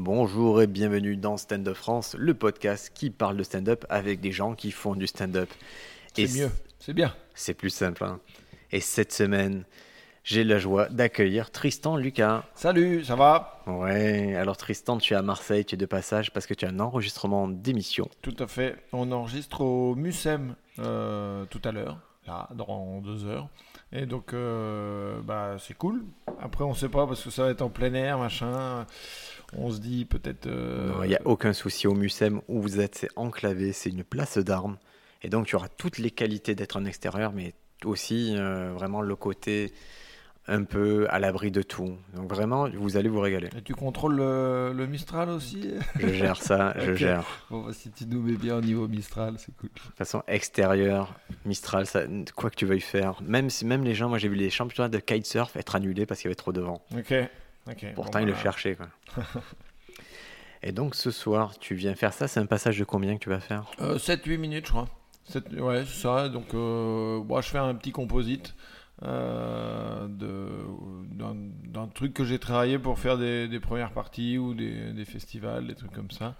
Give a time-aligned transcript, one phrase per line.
[0.00, 4.30] Bonjour et bienvenue dans Stand Up France, le podcast qui parle de stand-up avec des
[4.30, 5.48] gens qui font du stand-up.
[6.14, 7.12] C'est mieux, c'est bien.
[7.34, 8.04] C'est plus simple.
[8.04, 8.20] hein.
[8.70, 9.64] Et cette semaine,
[10.22, 12.44] j'ai la joie d'accueillir Tristan Lucas.
[12.54, 13.60] Salut, ça va?
[13.66, 16.68] Ouais, alors Tristan, tu es à Marseille, tu es de passage parce que tu as
[16.68, 18.08] un enregistrement d'émission.
[18.22, 18.76] Tout à fait.
[18.92, 23.48] On enregistre au Mucem euh, tout à l'heure, là, dans deux heures.
[23.92, 26.04] Et donc, euh, bah, c'est cool.
[26.40, 28.86] Après, on sait pas parce que ça va être en plein air, machin.
[29.56, 30.46] On se dit peut-être.
[30.46, 33.88] euh, Non, Il n'y a aucun souci au Mucem où vous êtes, c'est enclavé, c'est
[33.90, 34.76] une place d'armes.
[35.22, 39.16] Et donc tu auras toutes les qualités d'être en extérieur, mais aussi euh, vraiment le
[39.16, 39.72] côté
[40.48, 41.96] un peu à l'abri de tout.
[42.14, 43.48] Donc vraiment, vous allez vous régaler.
[43.56, 45.74] Et tu contrôles le, le Mistral aussi?
[45.98, 47.24] Je gère ça, je gère.
[47.50, 49.68] Bon, bah, si tu nous mets bien au niveau Mistral, c'est cool.
[49.74, 52.02] De toute façon, extérieur, Mistral, ça,
[52.34, 53.20] quoi que tu veuilles faire.
[53.22, 56.28] Même même les gens, moi j'ai vu les championnats de kitesurf être annulés parce qu'il
[56.28, 56.82] y avait trop de vent.
[56.96, 57.14] Ok.
[57.70, 57.86] ok.
[57.94, 58.76] Pourtant, Bon, ils le bah, cherchaient.
[58.76, 58.88] Quoi.
[60.62, 62.26] Et donc ce soir, tu viens faire ça.
[62.26, 63.64] C'est un passage de combien que tu vas faire?
[63.80, 64.88] Euh, 7-8 minutes, je crois.
[65.30, 66.28] Sept- ouais, c'est ça.
[66.28, 68.54] Donc, euh, moi, je fais un petit composite
[69.04, 75.04] euh, d'un truc que j'ai travaillé pour faire des, des premières parties ou des, des
[75.04, 76.34] festivals, des trucs comme ça.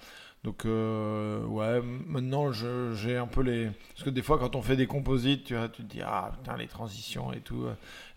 [0.44, 3.70] Donc, euh, ouais, maintenant, j'ai un peu les.
[3.92, 6.30] Parce que des fois, quand on fait des composites, tu, vois, tu te dis, ah
[6.32, 7.66] putain, les transitions et tout.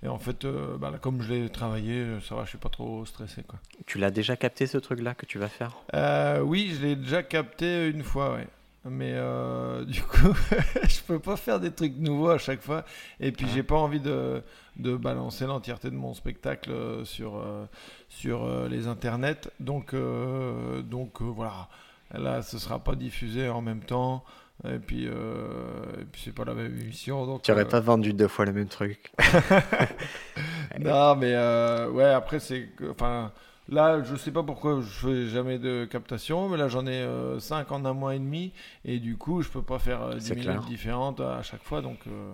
[0.04, 3.06] Et en fait, euh, bah, comme je l'ai travaillé, ça va, je suis pas trop
[3.06, 3.60] stressé, quoi.
[3.88, 5.76] Tu l'as déjà capté ce truc-là que tu vas faire?
[5.96, 8.48] Euh, oui, je l'ai déjà capté une fois, ouais.
[8.90, 10.34] Mais euh, du coup,
[10.84, 12.84] je peux pas faire des trucs nouveaux à chaque fois.
[13.20, 13.52] Et puis, Ah.
[13.54, 14.42] j'ai pas envie de,
[14.78, 17.66] de balancer l'entièreté de mon spectacle euh, sur, euh,
[18.10, 19.50] sur les internets.
[19.60, 21.68] Donc, euh, donc voilà.
[22.14, 24.24] Là, ce sera pas diffusé en même temps.
[24.68, 27.26] Et puis, euh, et puis c'est pas la même émission.
[27.26, 29.12] Donc, Tu n'aurais euh, pas vendu deux fois le même truc.
[30.80, 31.36] non, mais
[31.88, 32.70] ouais, après, c'est.
[32.90, 33.32] Enfin,
[33.70, 37.06] là, je sais pas pourquoi je fais jamais de captation, mais là, j'en ai
[37.40, 38.52] 5 en un mois et demi,
[38.86, 41.82] et du coup, je peux pas faire euh, 10 C'est minutes différentes à chaque fois,
[41.82, 42.00] donc.
[42.08, 42.32] euh,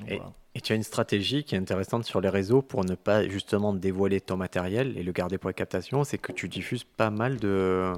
[0.00, 0.32] donc Et- voilà.
[0.54, 3.72] Et tu as une stratégie qui est intéressante sur les réseaux pour ne pas justement
[3.72, 7.36] dévoiler ton matériel et le garder pour les captations, c'est que tu diffuses pas mal
[7.38, 7.92] de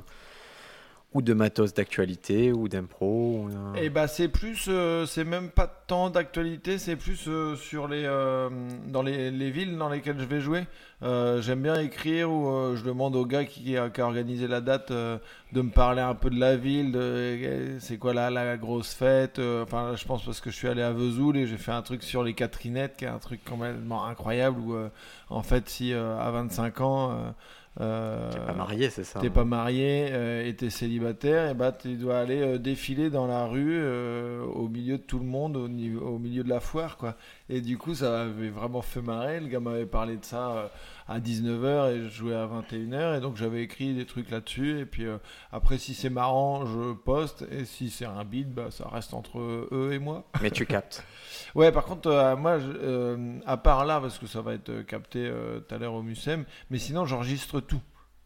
[1.13, 3.47] ou de matos d'actualité ou d'impro.
[3.47, 4.67] ou Et bah, c'est plus.
[4.69, 8.05] euh, c'est même pas tant d'actualité, c'est plus euh, sur les.
[8.05, 8.49] euh,
[8.87, 10.67] dans les, les villes dans lesquelles je vais jouer.
[11.03, 14.91] Euh, J'aime bien écrire ou euh, je demande au gars qui a, organisé la date
[14.91, 15.19] euh,
[15.53, 19.39] de me parler un peu de la ville, euh, c'est quoi la, la grosse fête.
[19.39, 21.73] euh, Enfin, là, je pense parce que je suis allé à Vesoul et j'ai fait
[21.73, 24.89] un truc sur les Catherinettes, qui est un truc complètement incroyable où, euh,
[25.31, 27.33] en fait, si euh, à 25 ans.
[27.81, 31.55] Euh, T'es pas marié, c'est ça T'es hein pas marié euh, et t'es célibataire, et
[31.55, 35.25] bah tu dois aller euh, défiler dans la rue euh, au milieu de tout le
[35.25, 37.17] monde, au, niveau, au milieu de la foire, quoi.
[37.53, 39.41] Et du coup, ça m'avait vraiment fait marrer.
[39.41, 40.69] Le gars m'avait parlé de ça euh,
[41.09, 44.79] à 19h et je jouais à 21h, et donc j'avais écrit des trucs là-dessus.
[44.79, 45.19] Et puis euh,
[45.51, 49.41] après, si c'est marrant, je poste, et si c'est un bide, bah ça reste entre
[49.41, 50.25] eux et moi.
[50.41, 51.05] Mais tu captes.
[51.57, 54.83] Ouais, par contre, euh, moi, je- euh, à part là, parce que ça va être
[54.83, 55.29] capté
[55.69, 57.81] tout à l'heure au Mucem, mais sinon, j'enregistre tout.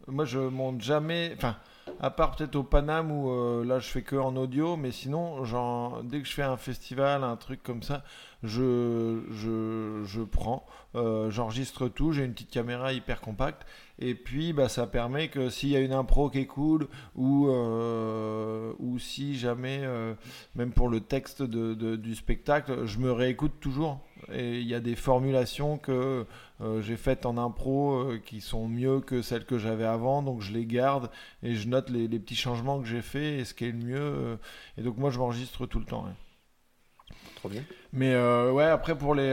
[0.08, 1.32] Moi, je monte jamais.
[1.34, 1.56] Enfin,
[2.00, 5.42] à part peut-être au Paname où euh, là, je fais que en audio, mais sinon,
[6.02, 8.02] dès que je fais un festival, un truc comme ça,
[8.42, 12.12] je, je, je prends, euh, j'enregistre tout.
[12.12, 13.66] J'ai une petite caméra hyper compacte.
[13.98, 17.48] Et puis, bah, ça permet que s'il y a une impro qui est cool, ou,
[17.48, 19.82] euh, ou si jamais.
[20.54, 24.00] même pour le texte de- du spectacle, je me réécoute toujours.
[24.32, 26.26] Et il y a des formulations que
[26.60, 30.40] euh, j'ai faites en impro euh, qui sont mieux que celles que j'avais avant, donc
[30.40, 31.10] je les garde
[31.42, 33.78] et je note les, les petits changements que j'ai faits et ce qui est le
[33.78, 33.98] mieux.
[33.98, 34.36] euh,
[34.78, 36.04] et donc moi je m'enregistre tout le temps.
[36.04, 36.12] ouais.
[37.36, 37.62] Trop bien.
[37.92, 39.28] Mais ouais, après pour les.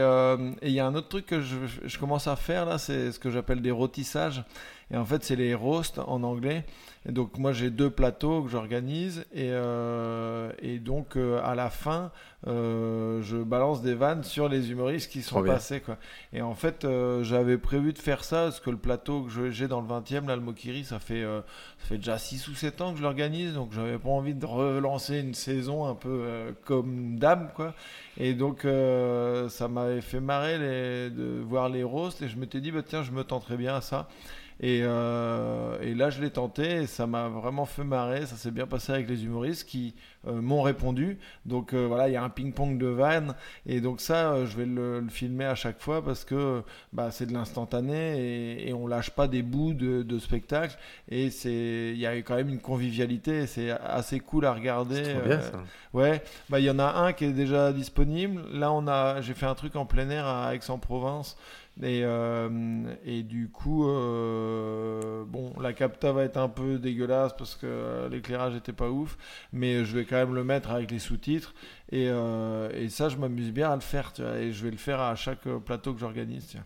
[0.60, 3.10] et il y a un autre truc que je, je commence à faire là, c'est
[3.10, 4.44] ce que j'appelle des rôtissages.
[4.92, 6.64] Et en fait, c'est les roasts en anglais.
[7.08, 11.68] Et donc moi j'ai deux plateaux que j'organise et, euh, et donc euh, à la
[11.68, 12.12] fin
[12.46, 15.96] euh, je balance des vannes sur les humoristes qui sont Trop passés quoi.
[16.32, 16.86] Et en fait
[17.22, 20.36] j'avais prévu de faire ça parce que le plateau que j'ai dans le 20e là
[20.36, 23.72] le Mokiri ça fait ça fait déjà 6 ou 7 ans que je l'organise donc
[23.72, 27.74] j'avais pas envie de relancer une saison un peu comme dame quoi.
[28.16, 28.64] Et donc
[29.48, 33.02] ça m'avait fait marrer les, de voir les roasts et je m'étais dit bah tiens
[33.02, 34.08] je me tenterais bien à ça.
[34.62, 38.26] Et, euh, et là, je l'ai tenté et ça m'a vraiment fait marrer.
[38.26, 39.96] Ça s'est bien passé avec les humoristes qui
[40.28, 41.18] euh, m'ont répondu.
[41.46, 43.34] Donc euh, voilà, il y a un ping-pong de vannes.
[43.66, 46.62] Et donc ça, je vais le, le filmer à chaque fois parce que
[46.92, 50.78] bah, c'est de l'instantané et, et on lâche pas des bouts de, de spectacle.
[51.10, 53.48] Et il y a quand même une convivialité.
[53.48, 55.04] C'est assez cool à regarder.
[55.04, 55.64] C'est trop bien ça.
[55.92, 58.42] Ouais, bah il y en a un qui est déjà disponible.
[58.52, 61.36] Là, on a, j'ai fait un truc en plein air à Aix-en-Provence.
[61.80, 67.54] Et, euh, et du coup, euh, bon, la, capta va être un peu dégueulasse parce
[67.56, 69.16] que euh, l'éclairage était pas ouf,
[69.52, 71.54] mais je vais quand même le mettre avec les sous-titres.
[71.90, 72.08] Et,
[72.88, 75.14] ça, je m'amuse bien à le faire, tu vois, et je vais le faire à
[75.14, 76.56] chaque plateau que j'organise.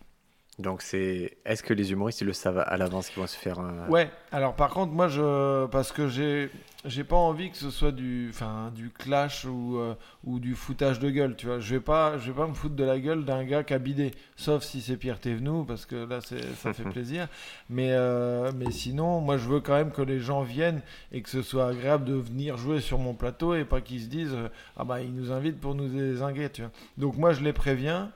[0.59, 1.37] Donc c'est.
[1.45, 3.87] Est-ce que les humoristes ils le savent à l'avance qu'ils vont se faire un.
[3.89, 5.67] Ouais, alors par contre, moi, je.
[5.67, 6.49] Parce que j'ai.
[6.85, 10.99] J'ai pas envie que ce soit du, enfin, du clash ou, euh, ou du foutage
[10.99, 11.59] de gueule, tu vois.
[11.59, 13.79] Je vais pas, je vais pas me foutre de la gueule d'un gars qui a
[13.79, 17.27] bidé, sauf si c'est Pierre Thévenoud, parce que là, c'est, ça fait plaisir.
[17.69, 20.81] Mais, euh, mais sinon, moi, je veux quand même que les gens viennent
[21.11, 24.07] et que ce soit agréable de venir jouer sur mon plateau et pas qu'ils se
[24.07, 26.71] disent, euh, ah bah, ils nous invitent pour nous désinguer, tu vois.
[26.97, 28.11] Donc moi, je les préviens.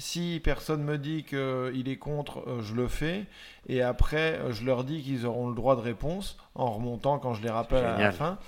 [0.00, 3.26] Si personne me dit qu'il est contre, euh, je le fais.
[3.68, 7.34] Et après, euh, je leur dis qu'ils auront le droit de réponse en remontant quand
[7.34, 8.38] je les rappelle à la fin.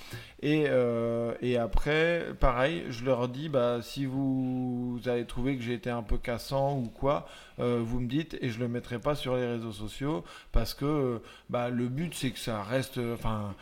[0.41, 5.75] Et, euh, et après, pareil, je leur dis bah, si vous, avez trouvé que j'ai
[5.75, 7.29] été un peu cassant ou quoi,
[7.61, 11.21] euh, vous me dites et je le mettrai pas sur les réseaux sociaux parce que
[11.51, 13.55] bah, le but c'est que ça reste, enfin,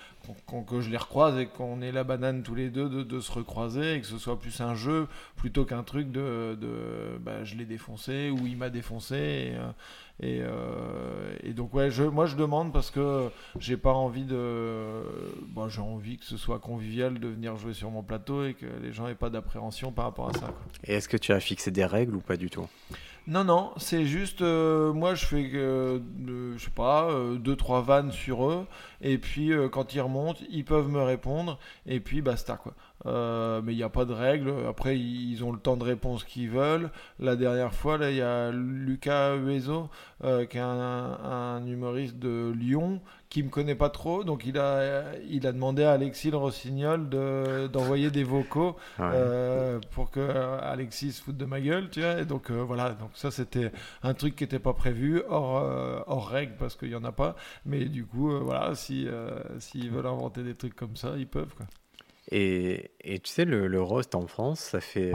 [0.66, 3.94] que je les recroise et qu'on ait la banane tous les deux de, se recroiser
[3.94, 7.64] et que ce soit plus un jeu plutôt qu'un truc de, de bah, je l'ai
[7.64, 9.16] défoncé ou il m'a défoncé.
[9.16, 9.72] Et, euh,
[10.22, 15.02] euh, et donc ouais, je, moi je demande parce que j'ai pas envie de,
[15.48, 18.66] bon, j'ai envie que ce soit convivial de venir jouer sur mon plateau et que
[18.82, 20.52] les gens aient pas d'appréhension par rapport à ça.
[20.84, 22.66] Et est-ce que tu as fixé des règles ou pas du tout?
[23.26, 26.00] Non, non, c'est juste, euh, moi je fais, euh,
[26.56, 28.66] je sais pas, euh, deux, trois vannes sur eux,
[29.02, 32.74] et puis euh, quand ils remontent, ils peuvent me répondre, et puis basta quoi.
[33.06, 36.24] Euh, mais il n'y a pas de règle, après ils ont le temps de réponse
[36.24, 36.90] qu'ils veulent.
[37.18, 43.00] La dernière fois, là, il y a Lucas euh, qui est un humoriste de Lyon,
[43.30, 47.08] qui me connaît pas trop, donc il a, il a demandé à Alexis le Rossignol
[47.08, 49.06] de- d'envoyer des vocaux Ouais.
[49.14, 52.20] euh, pour que Alexis se foute de ma gueule, tu vois.
[52.20, 53.70] Et donc euh, voilà, donc ça c'était
[54.02, 57.12] un truc qui n'était pas prévu, hors, euh, hors règle parce qu'il y en a
[57.12, 57.36] pas.
[57.64, 59.06] Mais du coup, voilà, si
[59.60, 61.66] s'ils veulent inventer des trucs comme ça, ils peuvent quoi.
[62.32, 65.12] Et, et tu sais, le, le roast en France, ça fait,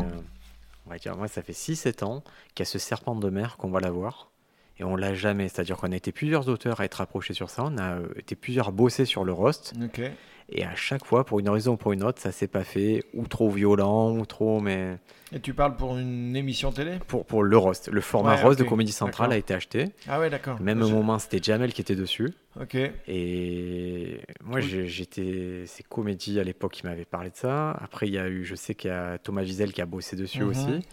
[0.85, 2.23] on va dire, moi, ça fait 6-7 ans
[2.53, 4.29] qu'il y a ce serpent de mer qu'on va l'avoir.
[4.79, 5.47] Et on l'a jamais.
[5.47, 7.63] C'est-à-dire qu'on a été plusieurs auteurs à être approchés sur ça.
[7.65, 9.73] On a euh, été plusieurs à bosser sur le roast.
[10.49, 13.01] Et à chaque fois, pour une raison ou pour une autre, ça s'est pas fait.
[13.13, 14.59] Ou trop violent, ou trop.
[14.59, 14.97] Mais
[15.31, 16.99] Et tu parles pour une émission télé?
[17.07, 19.85] Pour, pour le roast, le format Ouais, roast de Comédie Centrale a été acheté.
[20.07, 20.59] Ah ouais, d'accord.
[20.61, 22.31] Même au moment, c'était Jamel qui était dessus.
[22.61, 22.75] Ok.
[22.75, 24.83] Et moi, Oui.
[24.87, 25.63] j'étais.
[25.65, 27.71] C'est Comédie à l'époque qui m'avait parlé de ça.
[27.71, 30.15] Après, il y a eu, je sais qu'il y a Thomas Wiesel qui a bossé
[30.15, 30.49] dessus Mhm.
[30.49, 30.87] aussi.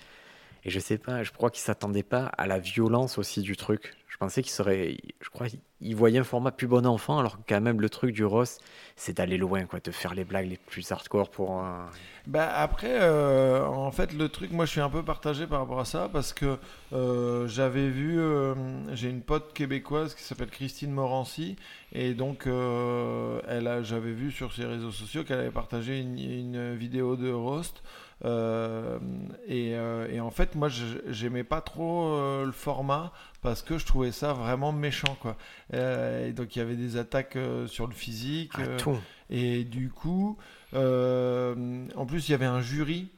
[0.64, 3.94] Et je sais pas, je crois qu'il s'attendait pas à la violence aussi du truc.
[4.08, 4.96] Je pensais qu'il serait.
[5.20, 8.12] Je crois qu'il voyait un format plus bon enfant, alors que quand même, le truc
[8.14, 8.60] du roast,
[8.94, 11.58] c'est d'aller loin, quoi, de faire les blagues les plus hardcore pour.
[11.58, 11.88] un-
[12.28, 15.80] Bah après, euh, en fait, le truc, moi, je suis un peu partagé par rapport
[15.80, 16.58] à ça parce que
[16.92, 18.54] euh, j'avais vu, euh,
[18.94, 21.56] j'ai une pote québécoise qui s'appelle Christine Morancy
[21.92, 27.16] et donc elle j'avais vu sur ses réseaux sociaux qu'elle avait partagé une, une vidéo
[27.16, 27.82] de roast.
[28.24, 28.98] Euh,
[29.46, 30.69] et, euh, et en fait, moi,
[31.08, 35.36] j'aimais pas trop euh, le format parce que je trouvais ça vraiment méchant, quoi.
[35.72, 37.36] Et donc, il y avait des attaques
[37.66, 38.52] sur le physique.
[38.78, 38.98] tout.
[39.30, 40.36] et du coup,
[40.74, 43.10] en plus, il y avait un jury.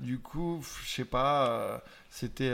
[0.00, 2.52] Du coup, je sais pas, c'était.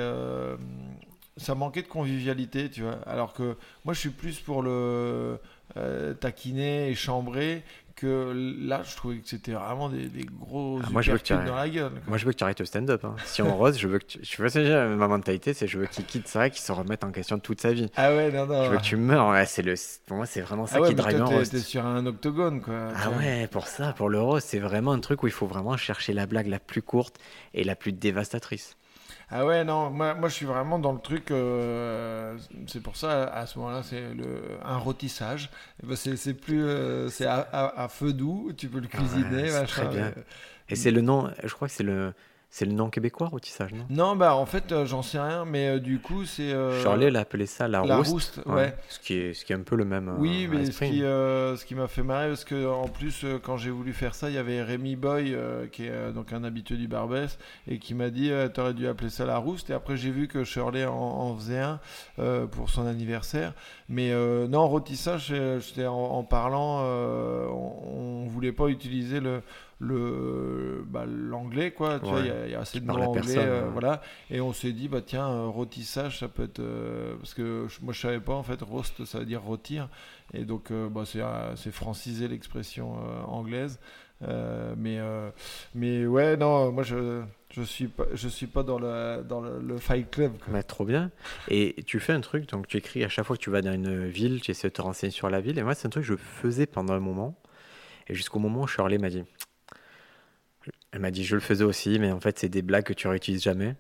[1.37, 3.01] ça manquait de convivialité, tu vois.
[3.07, 5.39] Alors que moi, je suis plus pour le
[5.77, 7.63] euh, taquiner et chambrer
[8.01, 11.23] que là, je trouvais que c'était vraiment des, des gros Ah, moi, je veux que
[11.25, 11.49] tu uppercuts arrêtes.
[11.49, 11.91] dans la gueule.
[11.93, 12.09] quoi.
[12.09, 13.05] Moi, je veux que tu arrêtes le stand-up.
[13.05, 13.17] hein.
[13.25, 14.19] Si on roast, je veux que tu.
[14.23, 17.39] Je veux ma mentalité, c'est je veux qu'il quitte ça qu'il se remette en question
[17.39, 17.91] toute sa vie.
[17.97, 18.65] Ah ouais, non, non.
[18.65, 19.29] Je veux que tu meurs.
[19.29, 19.75] Ouais, c'est le.
[20.07, 21.53] Pour moi, c'est vraiment ça ah ouais, qui drive roast.
[21.53, 22.89] t'es sur un octogone, quoi.
[22.97, 25.77] Ah ouais, pour ça, pour le roast, c'est vraiment un truc où il faut vraiment
[25.77, 27.19] chercher la blague la plus courte
[27.53, 28.77] et la plus dévastatrice.
[29.31, 31.31] Ah ouais, non, moi, moi je suis vraiment dans le truc.
[31.31, 35.51] euh, c'est pour ça, à ce moment-là, c'est le, un rôtissage.
[35.83, 36.65] Eh ben, c'est plus.
[36.65, 39.67] euh, c'est à, à- à feu doux, tu peux le cuisiner, Ouais, c'est machin.
[39.67, 40.13] très bien.
[40.17, 40.23] euh.
[40.71, 42.15] Et c'est le nom, je crois que c'est le,
[42.51, 43.85] c'est le nom québécois, rôtissage, non?
[43.91, 46.51] Non, bah en fait, euh, j'en sais rien, mais euh, du coup, c'est.
[46.51, 48.11] euh, Charlet l'a appelé ça la, la rouste.
[48.11, 48.75] rouste, ouais.
[48.89, 50.15] Ce, qui est, ce qui est un peu le même.
[50.19, 53.59] Oui, euh, mais ce qui, ce qui m'a fait marrer, parce que en plus, quand
[53.59, 55.37] j'ai voulu faire ça, il y avait Rémi Boy,
[55.73, 59.27] qui est donc un habitué du Barbès, et qui m'a dit T'aurais dû appeler ça
[59.27, 59.69] la rouste.
[59.69, 61.81] Et après, j'ai vu que Shirley en, en faisait un
[62.51, 63.53] pour son anniversaire.
[63.91, 64.11] Mais
[64.49, 69.43] non, rôtissage, j'étais en, en parlant, on, on voulait pas utiliser le
[69.81, 72.25] le bah, l'anglais quoi tu vois Ouais.
[72.25, 73.71] il y a- il y, a assez de mots anglais euh, ouais.
[73.73, 77.67] voilà et on s'est dit bah tiens euh, rôtissage ça peut être euh, parce que
[77.69, 79.89] je- moi je savais pas en fait roast ça veut dire rôtir
[80.35, 81.21] et donc euh, bah, c'est
[81.57, 82.97] c'est franciser l'expression
[83.29, 83.79] anglaise
[84.77, 84.99] mais
[85.75, 89.59] mais ouais non moi je Je suis pas, je suis pas dans le, dans le,
[89.59, 90.33] le Fight Club.
[90.39, 90.53] quoi.
[90.53, 91.11] Mais trop bien.
[91.49, 93.73] Et tu fais un truc, donc tu écris à chaque fois que tu vas dans
[93.73, 95.59] une ville, tu essaies de te renseigner sur la ville.
[95.59, 97.35] Et moi, c'est un truc que je faisais pendant un moment.
[98.07, 99.25] Et jusqu'au moment où Shirley m'a dit.
[100.93, 103.09] Elle m'a dit, je le faisais aussi, mais en fait, c'est des blagues que tu
[103.09, 103.77] réutilises jamais.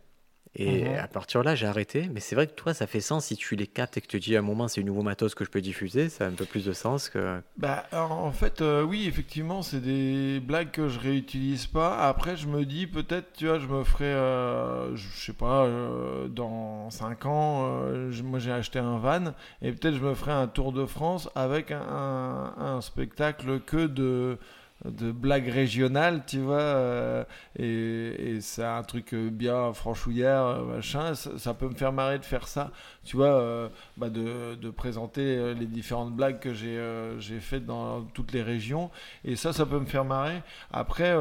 [0.57, 0.99] Et Mhm.
[0.99, 2.09] à partir de là, j'ai arrêté.
[2.13, 4.19] Mais c'est vrai que toi, ça fait sens si tu les captes et que tu
[4.21, 6.09] te dis à un moment, c'est un nouveau matos que je peux diffuser.
[6.11, 7.41] Ça a un peu plus de sens que.
[7.57, 12.07] Bah, alors, en fait, euh, oui, effectivement, c'est des blagues que je réutilise pas.
[12.09, 16.29] Après, je me dis, peut-être, tu vois, je me ferai, euh, je sais pas, euh,
[16.29, 20.31] dans 5 ans, euh, je- moi j'ai acheté un van, et peut-être je me ferai
[20.31, 24.39] un tour de France avec un, un- un spectacle que de
[24.85, 27.25] de blagues régionales, tu vois, euh,
[27.59, 32.25] et, c'est un truc euh, bien franchouillard, euh, machin, ça, peut me faire marrer de
[32.25, 32.71] faire ça,
[33.05, 38.91] tu vois, bah de, présenter les différentes blagues que j'ai faites dans toutes les régions.
[39.25, 40.43] Et ça, ça peut me faire marrer.
[40.71, 41.17] Après,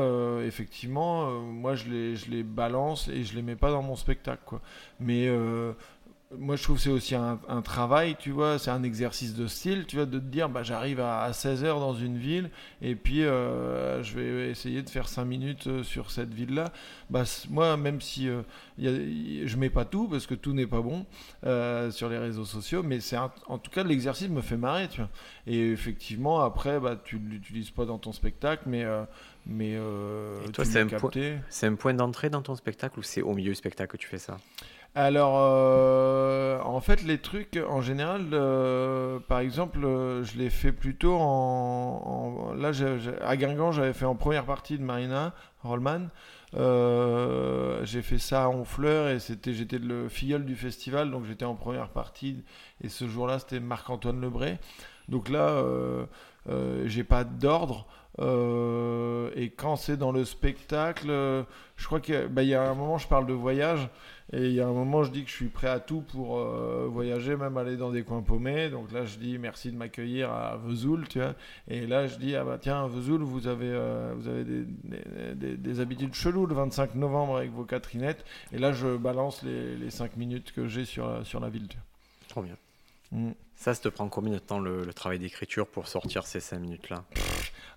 [0.46, 4.42] effectivement, moi, je les, je les balance et je les mets pas dans mon spectacle.
[4.46, 4.62] Quoi.
[5.00, 5.30] Mais
[6.38, 9.48] moi, je trouve que c'est aussi un, un travail, tu vois, c'est un exercice de
[9.48, 12.50] style, tu vois, de te dire, bah, j'arrive à, à 16h dans une ville
[12.82, 16.74] et puis euh, je vais essayer de faire 5 minutes euh, sur cette ville-là.
[17.10, 18.42] Bah, moi, même si euh,
[18.78, 21.06] y a- y- je mets pas tout, parce que tout n'est pas bon
[21.46, 25.00] euh, sur les réseaux sociaux, mais c'est en tout cas, l'exercice me fait marrer, tu
[25.00, 25.10] vois.
[25.48, 28.86] Et effectivement, après, bah, tu ne l'utilises pas dans ton spectacle, mais,
[29.46, 31.10] mais Et toi, tu c'est un point-.
[31.50, 34.08] C'est un point d'entrée dans ton spectacle ou c'est au milieu du spectacle que tu
[34.08, 34.38] fais ça?
[34.96, 40.72] Alors, euh, en fait, les trucs, en général, euh, par exemple, euh, je les fais
[40.72, 42.50] plutôt en...
[42.50, 42.72] en- là,
[43.24, 46.08] à Guingamp, j'avais fait en première partie de Marina Rollman.
[46.53, 51.53] J'ai fait ça à Honfleur et c'était, j'étais le filleul du festival, donc j'étais en
[51.56, 52.44] première partie.
[52.84, 54.58] Et ce jour-là, c'était Marc-Antoine Lebré.
[55.10, 55.63] Donc là,
[56.86, 57.86] j'ai pas d'ordre.
[58.20, 61.10] Et quand c'est dans le spectacle,
[61.75, 63.88] je crois qu'il bah, y a un moment, je parle de voyage.
[64.34, 66.38] Et il y a un moment, je dis que je suis prêt à tout pour
[66.38, 68.70] euh, voyager, même aller dans des coins paumés.
[68.70, 71.34] Donc là, je dis merci de m'accueillir à Vesoul, tu vois.
[71.70, 75.36] Et là, je dis ah bah tiens, Vesoul, vous avez euh, vous avez des, des,
[75.36, 78.26] des- des habitudes cheloues le 25 novembre avec vos Catherinettes.
[78.52, 81.70] Et là, je balance les, les 5 minutes que j'ai sur la, sur la ville.
[81.70, 81.78] tu
[82.28, 82.58] Trop bien.
[83.12, 83.32] vois.
[83.58, 87.04] Ça, ça te prend combien de temps le, travail d'écriture pour sortir ces 5 minutes-là?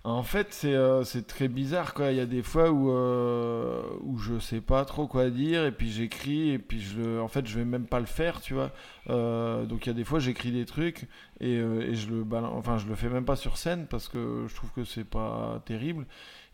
[0.03, 2.11] En fait, c'est euh, c'est très bizarre quoi.
[2.11, 5.71] Il y a des fois où euh, où je sais pas trop quoi dire et
[5.71, 8.71] puis j'écris et puis je en fait je vais même pas le faire, tu vois.
[9.09, 11.07] Euh, donc il y a des fois j'écris des trucs
[11.39, 14.55] et, euh, je le enfin je le fais même pas sur scène parce que je
[14.55, 16.05] trouve que c'est pas terrible.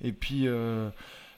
[0.01, 0.47] Et puis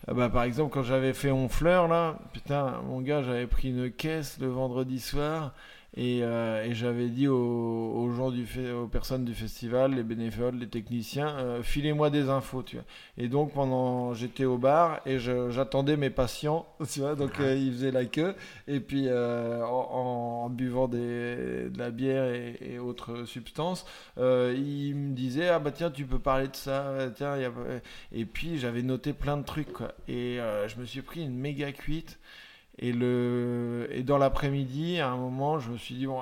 [0.08, 3.92] ah bah, par exemple quand j'avais fait Honfleur là, putain mon gars j'avais pris une
[3.92, 5.54] caisse le vendredi soir.
[5.98, 10.68] Et, euh, et j'avais dit aux, gens du aux personnes du festival, les bénévoles, les
[10.68, 12.64] techniciens, euh, filez-moi des infos.
[13.18, 16.68] Et donc pendant, j'étais au bar et j'attendais mes patients.
[17.18, 18.36] Donc euh, ils faisaient la queue
[18.68, 23.86] et puis en, buvant de la bière et, autres substances,
[24.18, 27.36] ils me disaient ah bah tiens tu peux parler de ça, tiens
[28.12, 29.68] et puis j'avais noté plein de trucs.
[30.08, 32.20] Et je me suis pris une méga cuite.
[32.82, 33.88] Et, le...
[33.92, 36.22] et dans l'après-midi, à un moment, je me suis dit, bon,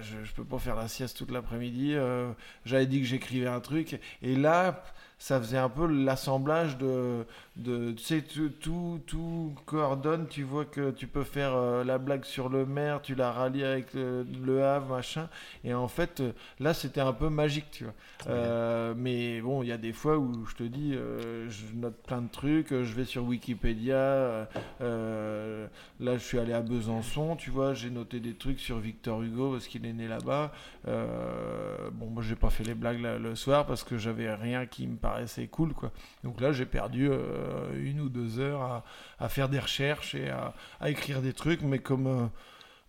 [0.00, 1.94] je, je peux pas faire la sieste toute l'après-midi.
[1.94, 2.30] euh,
[2.64, 3.98] J'avais dit que j'écrivais un truc.
[4.22, 4.84] Et là,
[5.18, 7.24] ça faisait un peu l'assemblage de,
[7.56, 7.92] de.
[7.92, 10.26] Tu sais, tout, tout, tout coordonne.
[10.28, 13.64] Tu vois que tu peux faire euh, la blague sur le maire, tu la rallies
[13.64, 15.28] avec le, le Havre, machin.
[15.64, 17.94] Et en fait, euh, là, c'était un peu magique, tu vois.
[18.28, 21.96] Euh, mais bon, il y a des fois où je te dis, euh, je note
[22.06, 24.48] plein de trucs, je vais sur Wikipédia.
[24.80, 29.52] là, je suis allé à Besançon, tu vois, j'ai noté des trucs sur Victor Hugo
[29.52, 30.52] parce qu'il est né là-bas.
[30.84, 34.86] Bon, moi, j'ai pas fait les blagues là, le soir parce que j'avais rien qui
[34.86, 35.90] me paraissait cool, quoi.
[36.24, 38.84] Donc là, j'ai perdu euh, une ou deux heures à,
[39.18, 42.06] à faire des recherches et à, à écrire des trucs, mais comme.
[42.06, 42.26] euh,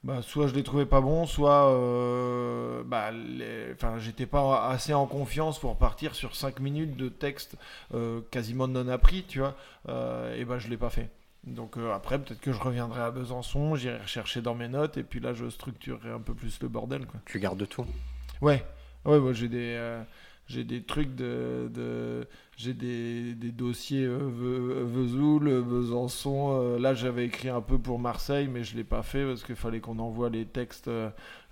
[0.03, 4.93] bah, soit je les trouvais pas bons, soit euh, bah, les- enfin, j'étais pas assez
[4.93, 7.57] en confiance pour partir sur 5 minutes de texte
[7.93, 9.55] euh, quasiment non appris, tu vois.
[9.89, 11.09] Euh, et bah je l'ai pas fait.
[11.45, 15.19] Donc après, peut-être que je reviendrai à Besançon, j'irai rechercher dans mes notes, et puis
[15.19, 17.19] là, je structurerai un peu plus le bordel, quoi.
[17.25, 17.85] Tu gardes tout?
[18.41, 18.63] Ouais,
[19.05, 19.75] ouais, moi j'ai des,
[20.47, 22.25] j'ai des trucs de,
[22.57, 26.59] j'ai des, dossiers euh, Ve- Vesoul, euh, Besançon.
[26.59, 29.55] euh, là, j'avais écrit un peu pour Marseille, mais je l'ai pas fait parce qu'il
[29.55, 30.89] fallait qu'on envoie les textes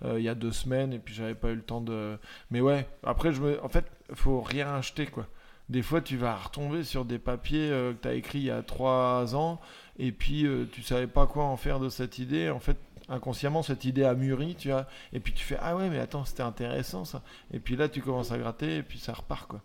[0.03, 2.17] il y a deux semaines, et puis j'avais pas eu le temps de.
[2.51, 5.27] Mais ouais, après, je me, en fait, faut rien acheter quoi.
[5.69, 8.61] Des fois, tu vas retomber sur des papiers que tu as écrits il y a
[8.61, 9.59] trois ans,
[9.97, 12.49] et puis tu savais pas quoi en faire de cette idée.
[12.49, 12.77] En fait,
[13.09, 14.85] inconsciemment, cette idée a mûri, tu vois.
[15.13, 17.21] Et puis tu fais Ah ouais, mais attends, c'était intéressant ça.
[17.53, 19.61] Et puis là, tu commences à gratter, et puis ça repart, quoi.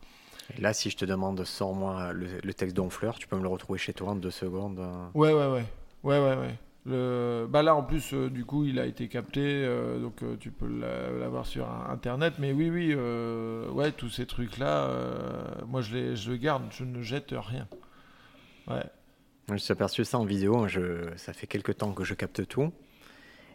[0.58, 3.48] Et là, si je te demande, sors-moi le, le texte d'Onfleur, tu peux me le
[3.48, 4.80] retrouver chez toi en deux secondes.
[4.80, 5.06] euh.
[5.14, 5.64] Ouais, ouais, ouais.
[6.02, 6.58] Ouais, ouais, ouais.
[6.86, 7.46] Le...
[7.48, 10.50] Bah là, en plus, euh, du coup, il a été capté, euh, donc euh, tu
[10.50, 12.34] peux l'a- l'avoir sur Internet.
[12.38, 14.88] Mais oui, oui, ouais, tous ces trucs-là,
[15.68, 17.68] moi, je les, je le garde, je ne jette rien.
[18.66, 18.82] Ouais.
[19.50, 20.68] Je suis aperçu ça en vidéo.
[20.68, 22.72] Je, ça fait quelques temps que je capte tout.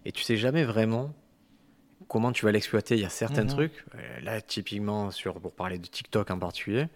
[0.06, 1.14] Et tu sais jamais vraiment
[2.08, 2.96] comment tu vas l'exploiter.
[2.96, 3.50] Il y a certains Mhm.
[3.50, 3.84] trucs.
[3.96, 6.88] euh, Là, typiquement, sur, pour parler de TikTok en particulier.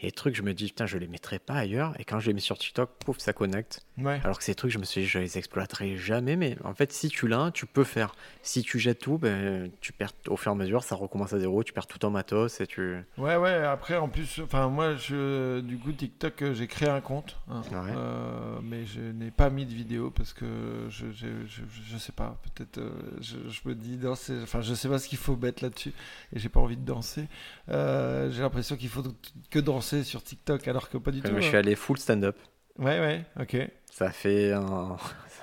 [0.00, 1.94] Et des trucs, je me dis, putain, je les mettrai pas ailleurs.
[2.00, 3.84] Et quand je les mets sur TikTok, pouf, ça connecte.
[3.98, 4.20] Ouais.
[4.24, 6.36] Alors que ces trucs, je me suis dit, je les exploiterai jamais.
[6.36, 8.14] Mais en fait, si tu l'as, tu peux faire.
[8.42, 11.38] Si tu jettes tout, ben, tu perds au fur et à mesure, ça recommence à
[11.38, 11.62] zéro.
[11.62, 12.96] Tu perds tout en matos et tu.
[13.18, 17.36] Ouais, ouais, après, en plus, enfin, moi, je, du coup, TikTok, j'ai créé un compte,
[17.48, 17.92] hein, Ouais.
[17.94, 20.46] euh, mais je n'ai pas mis de vidéo parce que
[20.88, 23.36] je, je, je, je sais pas, peut-être, euh, je,
[23.68, 25.92] me dis danser, enfin, je sais pas ce qu'il faut mettre là-dessus
[26.34, 27.28] et j'ai pas envie de danser.
[27.68, 29.02] Euh, j'ai l'impression qu'il faut
[29.50, 31.30] que danser sur TikTok alors que pas du tout.
[31.30, 31.40] je hein.
[31.42, 32.36] suis allé full stand-up.
[32.78, 33.56] Ouais, ouais, ok.
[33.90, 34.96] Ça fait un.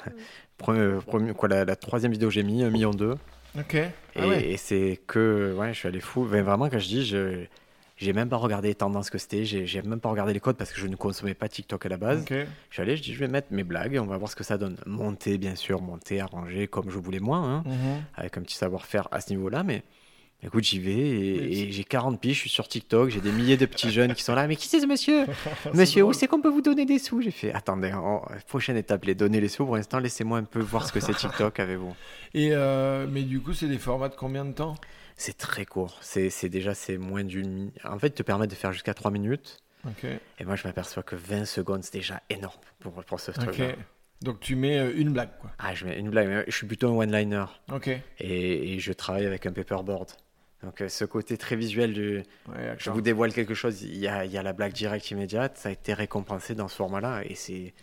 [0.58, 3.16] premier, premier- quoi, la, la troisième vidéo que j'ai mis, un million deux.
[3.58, 3.76] Ok.
[3.76, 4.44] Et, Ah ouais.
[4.50, 6.28] et c'est que, ouais, je suis allé fou.
[6.30, 7.46] Mais vraiment, quand je dis, je
[7.98, 10.72] j'ai même pas regardé les tendances que c'était, j'ai même pas regardé les codes parce
[10.72, 12.22] que je ne consommais pas TikTok à la base.
[12.22, 12.30] Ok.
[12.32, 14.38] Je suis allé, je dis, je vais mettre mes blagues et on va voir ce
[14.38, 14.78] que ça donne.
[14.86, 18.02] Monter, bien sûr, monter, arranger comme je voulais moi, hein, Mhm.
[18.16, 19.84] avec un petit savoir-faire à ce niveau-là, mais.
[20.42, 23.66] Écoute, j'y vais et, j'ai 40 piges, je suis sur TikTok, j'ai des milliers de
[23.66, 24.48] petits jeunes qui sont là.
[24.48, 25.26] Mais qui c'est ce monsieur?
[25.74, 27.22] Monsieur, où c'est qu'on peut vous donner des sous?
[27.22, 29.66] J'ai fait, attendez, en- prochaine étape, les donner les sous.
[29.66, 31.94] Pour l'instant, laissez-moi un peu voir ce que c'est TikTok avec vous.
[32.34, 34.76] Et euh, mais du coup, c'est des formats de combien de temps?
[35.18, 35.98] C'est très court.
[36.02, 37.76] C'est déjà, c'est moins d'une minute.
[37.84, 39.58] En fait, te permettent de faire jusqu'à 3 minutes.
[39.86, 40.06] Ok.
[40.06, 43.38] Et moi, je m'aperçois que 20 secondes, c'est déjà énorme pour, pour ce Ok.
[43.56, 43.62] truc
[44.22, 45.52] Donc tu mets euh, une blague, quoi.
[45.60, 46.46] Ah, je mets une blague.
[46.48, 47.46] Je suis plutôt un one-liner.
[47.74, 47.90] Ok.
[47.90, 50.12] Et, et je travaille avec un paperboard.
[50.64, 52.18] Donc, euh, ce côté très visuel du.
[52.50, 55.10] Ouais, Je vous dévoile quelque chose, il y a, il y a la blague directe
[55.12, 55.58] immédiate.
[55.58, 57.22] Ça a été récompensé dans ce format-là.
[57.26, 57.74] Et c'est.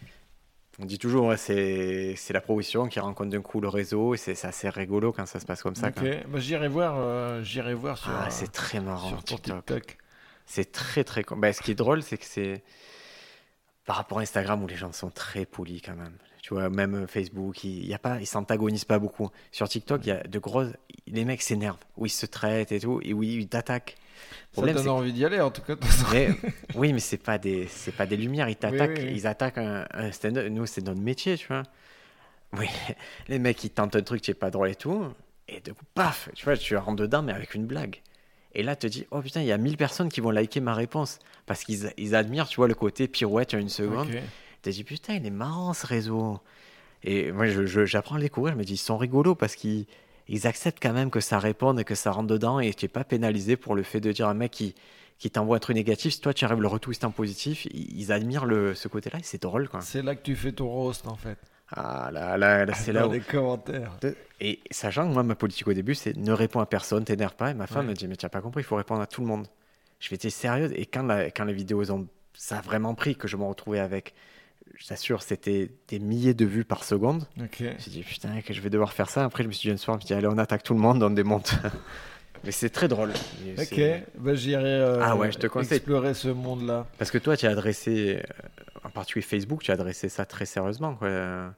[0.78, 4.12] On dit toujours, ouais, c'est la progression qui rencontre d'un coup le réseau.
[4.14, 5.90] Et c'est assez rigolo quand ça se passe comme ça.
[5.90, 6.02] Bah,
[6.38, 9.64] j'irai voir, euh, j'irai voir sur, Ah, euh, c'est très marrant, sur ton TikTok.
[9.64, 9.98] TikTok.
[10.44, 11.24] C'est très très.
[11.34, 12.62] Bah, ce qui est drôle, c'est que c'est
[13.86, 16.18] par rapport à Instagram où les gens sont très polis quand même.
[16.46, 19.30] Tu vois, même euh, Facebook, il y a pas, ils s'antagonisent pas beaucoup.
[19.50, 20.70] Sur TikTok, il y a de grosses.
[21.08, 23.96] Les mecs s'énervent, où ils se traitent et tout, et où ils t'attaquent.
[24.52, 25.74] Ça donne envie d'y aller, en tout cas.
[26.12, 26.30] mais,
[26.76, 28.48] oui, mais c'est pas des, c'est pas des lumières.
[28.48, 29.12] Ils t'attaquent, oui, oui.
[29.16, 30.46] ils attaquent un, un stand-up.
[30.48, 31.64] Nous, c'est notre métier, tu vois.
[32.56, 32.68] Oui,
[33.26, 35.04] les mecs, ils tentent un truc qui est pas drôle et tout,
[35.48, 38.02] et de coup, paf, tu vois, tu rentres dedans, mais avec une blague.
[38.54, 40.60] Et là, tu te dis, oh putain, il y a 1000 personnes qui vont liker
[40.60, 44.06] ma réponse parce qu'ils ils admirent, tu vois, le côté pirouette en une seconde.
[44.66, 46.40] Tu te dis, putain, il est marrant ce réseau.
[47.04, 49.86] Et moi, j'apprends à les courir, je me dis, ils sont rigolos parce qu'ils
[50.28, 52.88] ils acceptent quand même que ça réponde et que ça rentre dedans et tu n'es
[52.88, 54.74] pas pénalisé pour le fait de dire à un mec qui,
[55.20, 58.10] qui t'envoie un truc négatif, si toi tu arrives à le retwister en positif, ils,
[58.10, 59.82] admirent le, ce côté-là et c'est drôle quoi.
[59.82, 61.38] C'est là que tu fais ton roast, en fait.
[61.70, 63.12] Ah là, là, là, c'est là Dans où...
[63.12, 63.92] les commentaires.
[64.40, 67.52] Et sachant que moi, ma politique au début, c'est ne réponds à personne, t'énerve pas.
[67.52, 67.90] Et ma femme Ouais.
[67.92, 69.46] me dit, mais tu n'as pas compris, il faut répondre à tout le monde.
[70.00, 70.72] Je fais, t'es sérieuse?
[70.74, 72.08] Et quand, la- quand les vidéos ont.
[72.38, 74.12] Ça a vraiment pris que je me retrouvais avec.
[74.78, 77.26] Je t'assure, c'était des milliers de vues par seconde.
[77.40, 77.56] Ok.
[77.60, 79.24] Je me suis dit, putain, que je vais devoir faire ça.
[79.24, 80.74] Après, je me suis dit, un soir, je me suis dit, allez, on attaque tout
[80.74, 81.54] le monde, on démonte.
[82.44, 83.12] mais c'est très drôle.
[83.58, 83.80] Ok,
[84.18, 85.78] bah, j'irai euh, Ah ouais, je te conseille.
[85.78, 86.86] explorer ce monde-là.
[86.98, 90.44] Parce que toi, tu as adressé, euh, en particulier Facebook, tu as adressé ça très
[90.44, 90.94] sérieusement.
[90.94, 91.54] Quoi.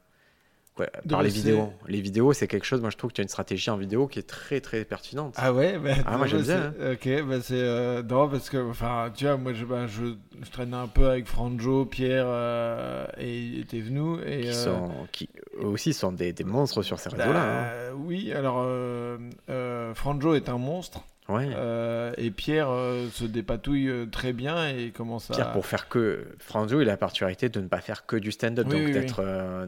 [1.09, 1.73] Par les vidéos.
[1.87, 4.07] Les vidéos, c'est quelque chose, moi je trouve que tu as une stratégie en vidéo
[4.07, 5.33] qui est très très pertinente.
[5.37, 7.53] Ah ouais bah, Ah, moi, j'aime bah, bien, c'est- Ok, bah c'est...
[7.55, 10.13] Euh, non, parce que, enfin, tu vois, moi, je, bah, je,
[10.43, 14.21] je traîne un peu avec Franjo, Pierre euh, et, Thévenoud.
[14.25, 15.29] Et, qui, euh, sont, qui
[15.61, 17.89] eux aussi sont des, des monstres sur ces bah, réseaux-là.
[17.89, 17.93] hein.
[17.97, 19.17] Oui, alors, euh,
[19.49, 21.01] euh, Franjo est un monstre.
[21.27, 21.47] Ouais.
[21.53, 25.35] euh, et Pierre euh, se dépatouille très bien et commence à...
[25.35, 26.25] Pierre, pour faire que.
[26.39, 28.93] Franjo, il a la particularité de ne pas faire que du stand-up, Oui, donc oui,
[28.93, 29.67] d'être euh,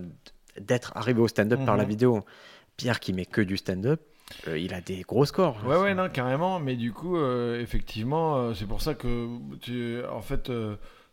[0.62, 1.89] d'être arrivé au stand-up par la Mhm.
[1.89, 2.26] vidéo.
[2.78, 4.02] Pierre, qui met que du stand-up,
[4.47, 5.58] euh, il a des gros scores.
[5.65, 6.60] Ouais, ouais, non, carrément.
[6.60, 9.28] Mais du coup, euh, effectivement, euh, c'est pour ça que
[9.60, 10.50] tu, en fait,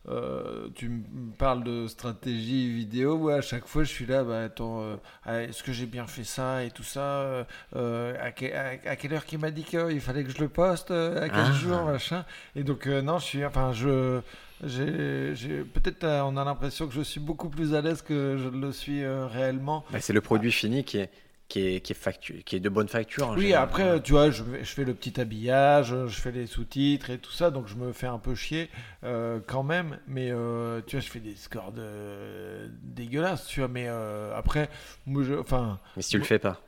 [0.09, 3.29] euh, tu me parles de stratégie vidéo.
[3.29, 4.25] À chaque fois, je suis là.
[4.25, 7.45] Bah, attends, euh, ah, est-ce que j'ai bien fait ça et tout ça
[7.77, 10.49] euh, à, que- à- à quelle heure qu'il m'a dit qu'il fallait que je le
[10.49, 11.53] poste À quel Ah.
[11.53, 12.25] jour, machin.
[12.57, 14.21] Et donc, non, je suis, enfin, je.
[14.65, 18.73] J'ai, peut-être on a l'impression que je suis beaucoup plus à l'aise que je le
[18.73, 19.85] suis réellement.
[19.93, 21.11] Bah, c'est le produit fini qui est,
[21.49, 23.29] qui est, qui est, factu- qui est de bonne facture.
[23.29, 23.65] en Oui, général.
[23.65, 27.51] après, tu vois, je, fais le petit habillage, je fais les sous-titres et tout ça,
[27.51, 28.69] donc je me fais un peu chier
[29.05, 29.99] euh, quand même.
[30.07, 32.71] Mais euh, tu vois, je fais des scores de...
[32.83, 33.69] dégueulasses, tu vois.
[33.69, 34.69] Mais euh, après,
[35.07, 36.61] moi, je, enfin, Mais si tu le fais pas.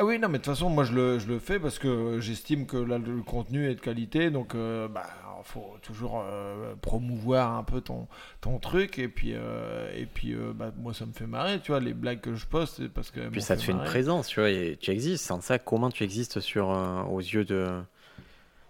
[0.00, 2.20] Ah oui, non, mais de toute façon, moi je le, je le fais parce que
[2.20, 5.06] j'estime que là, le contenu est de qualité, donc euh, bah,
[5.42, 8.08] faut toujours euh, promouvoir un peu ton,
[8.40, 11.72] ton truc, et puis, euh, et puis euh, bah, moi ça me fait marrer, tu
[11.72, 13.28] vois, les blagues que je poste, c'est parce que.
[13.28, 15.26] Puis ça te fait une présence, tu vois, et tu existes.
[15.26, 17.68] Sans ça, comment tu existes sur, aux yeux de,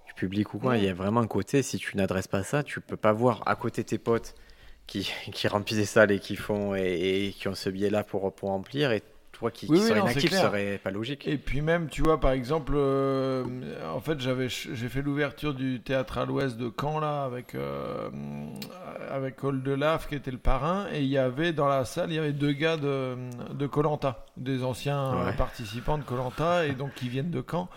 [0.09, 0.79] du public ou quoi?
[0.79, 3.43] Il y a vraiment un côté, si tu n'adresses pas ça, tu peux pas voir
[3.47, 4.35] à côté tes potes
[4.89, 8.35] qui, qui remplissent des salles et qui font et, et qui ont ce biais-là pour,
[8.35, 9.03] pour remplir, et
[9.41, 11.27] toi qui, Oui, qui oui, serais non, inactif, serait pas logique.
[11.27, 13.45] Et puis même, tu vois, par exemple, euh,
[13.93, 18.09] en fait, j'avais, j'ai fait l'ouverture du théâtre à l'Ouest de Caen là avec euh,
[19.11, 22.11] avec Hall de Laf qui était le parrain, et il y avait dans la salle,
[22.13, 23.17] il y avait deux gars de
[23.53, 25.33] de Colanta, des anciens Ouais.
[25.37, 27.69] participants de Colanta, et donc qui viennent de Caen.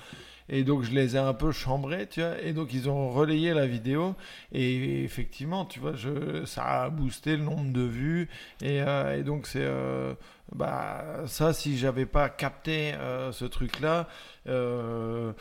[0.49, 3.53] Et donc je les ai un peu chambrés, tu vois, et donc ils ont relayé
[3.53, 4.13] la vidéo,
[4.51, 8.27] et effectivement, tu vois, je, ça a boosté le nombre de vues,
[8.61, 10.13] et, euh, et donc c'est, euh,
[10.55, 14.07] bah ça, si j'avais pas capté euh, ce truc-là,
[14.47, 15.31] euh,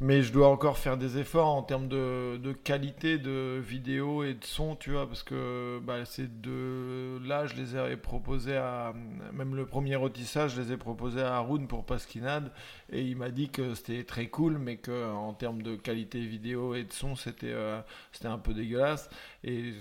[0.00, 4.44] mais je dois encore faire des efforts en termes de, qualité de vidéo et de
[4.44, 8.92] son, tu vois, parce que bah, ces deux-là, je les ai proposés à,
[9.32, 12.52] même le premier rôtissage, je les ai proposés à Haroun pour Pasquinade,
[12.90, 16.74] et il m'a dit que c'était très cool, mais que en termes de qualité vidéo
[16.74, 17.80] et de son, c'était euh,
[18.12, 19.08] c'était un peu dégueulasse,
[19.44, 19.72] et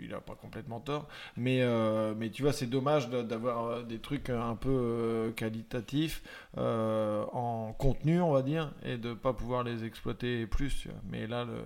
[0.00, 3.98] il a pas complètement tort, mais, euh, mais tu vois, c'est dommage d'avoir euh, des
[3.98, 6.22] trucs un peu euh, qualitatifs
[6.56, 10.88] en contenu, on va dire, et de pas pouvoir les exploiter plus.
[11.10, 11.64] Mais là, le,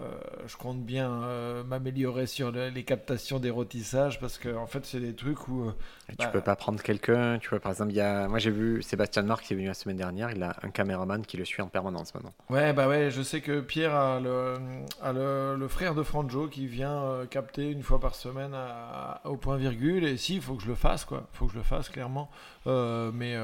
[0.00, 0.04] euh,
[0.46, 4.84] je compte bien euh, m'améliorer sur le- les captations des rôtissages parce que en fait,
[4.84, 5.72] c'est des trucs où euh,
[6.08, 8.28] Et bah, tu peux pas prendre quelqu'un, tu vois, par exemple, il y a...
[8.28, 11.24] moi j'ai vu Sébastien Marc qui est venu la semaine dernière, il a un caméraman
[11.24, 12.32] qui le suit en permanence maintenant.
[12.50, 14.54] Ouais, bah ouais, je sais que Pierre a le,
[15.02, 19.36] a le, le frère de Franjo qui vient capter une fois par semaine à- au
[19.36, 20.04] point virgule.
[20.04, 21.26] Et si, il faut que je le fasse, quoi.
[21.34, 22.30] Il faut que je le fasse, clairement.
[22.66, 23.36] Mais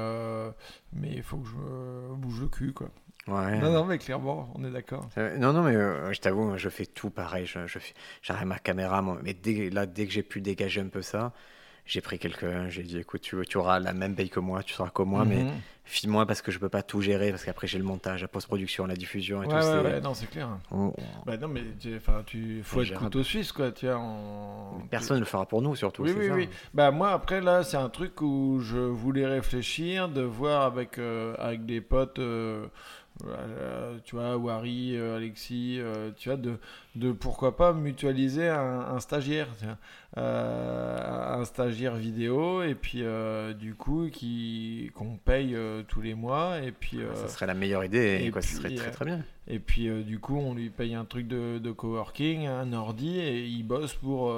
[0.93, 2.89] mais il faut que je bouge le cul, quoi.
[3.27, 3.59] Ouais.
[3.59, 5.09] Non, non, mais clairement, on est d'accord.
[5.17, 7.45] Non, non, mais euh, je t'avoue, je fais tout pareil.
[7.47, 7.59] Je,
[8.21, 11.33] j'arrête ma caméra, moi, mais dès, là, dès que j'ai pu dégager un peu ça,
[11.87, 14.73] j'ai pris quelqu'un, j'ai dit, écoute, tu, tu auras la même paye que moi, tu
[14.73, 15.51] seras comme moi, mais Mhm.
[15.85, 18.85] file-moi parce que je peux pas tout gérer, parce qu'après j'ai le montage, la post-production,
[18.87, 19.55] la diffusion et Ouais, tout.
[19.57, 20.49] ouais, c'est- ouais, non, c'est clair.
[20.71, 20.93] on-
[21.27, 23.71] Bah non, mais tu, tu faut être couteau suisse, quoi.
[23.71, 26.03] Tu vois, on- Personne ne le fera pour nous, surtout.
[26.03, 26.35] Oui, c'est oui, ça.
[26.35, 26.49] oui.
[26.73, 31.35] Bah moi après là, c'est un truc où je voulais réfléchir, de voir avec euh,
[31.37, 32.65] avec des potes, euh,
[33.25, 36.57] euh, tu vois, Wari, euh, Alexis, euh, tu vois, de
[36.95, 39.77] de pourquoi pas mutualiser un, un stagiaire, tu vois.
[40.17, 43.03] Un stagiaire vidéo et puis
[43.59, 45.55] du coup qui qu'on paye
[45.87, 48.69] tous les mois et puis euh, Ça serait la meilleure idée, et quoi, ce serait
[48.69, 49.23] puis, très très bien.
[49.47, 53.45] Et puis euh, du coup, on lui paye un truc de, coworking, un ordi, et
[53.45, 54.31] il bosse pour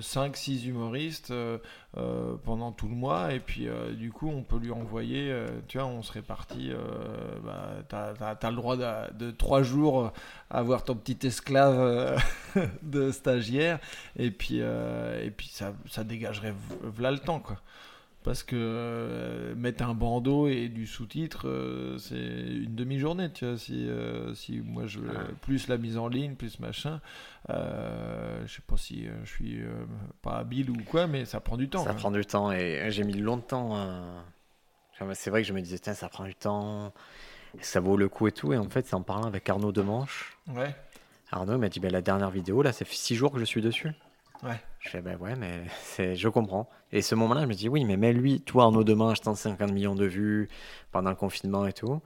[0.00, 1.58] 5-6 humoristes euh,
[1.96, 3.32] euh, pendant tout le mois.
[3.32, 6.70] Et puis euh, du coup, on peut lui envoyer, euh, tu vois, on se répartit.
[6.72, 6.76] Euh,
[7.44, 10.08] bah, t'as, t'as- t'as le droit de, de 3 jours euh,
[10.50, 12.16] à avoir ton petit esclave euh,
[12.82, 13.78] de stagiaire.
[14.16, 17.56] Et puis, euh, et puis ça, ça dégagerait v- v'là le temps, quoi.
[18.26, 23.56] Parce que euh, mettre un bandeau et du sous-titre, euh, c'est une demi-journée, tu vois.
[23.56, 24.98] Si, euh, si moi je
[25.42, 27.00] plus la mise en ligne, plus machin,
[27.48, 27.54] je
[28.48, 29.60] sais pas si je suis
[30.22, 31.84] pas habile ou quoi, mais ça prend du temps.
[31.84, 32.00] Ça quoi.
[32.00, 33.74] prend du temps et j'ai mis longtemps.
[34.92, 36.92] Enfin, C'est vrai que je me disais, tiens, ça prend du temps,
[37.60, 38.52] ça vaut le coup et tout.
[38.52, 40.36] Et en fait, c'est en parlant avec Arnaud Demanche.
[40.48, 40.74] Ouais,
[41.30, 43.62] Arnaud m'a dit, ben, la dernière vidéo, là, ça fait six jours que je suis
[43.62, 43.92] dessus.
[44.42, 44.60] Ouais.
[44.80, 45.64] Je fais, ben ouais, mais
[46.16, 46.68] je comprends.
[46.92, 49.94] Et ce moment-là, je me dis, oui, mais même lui, toi, Arnaud Demanche, 150 millions
[49.94, 50.48] de vues
[50.92, 52.00] pendant le confinement et tout,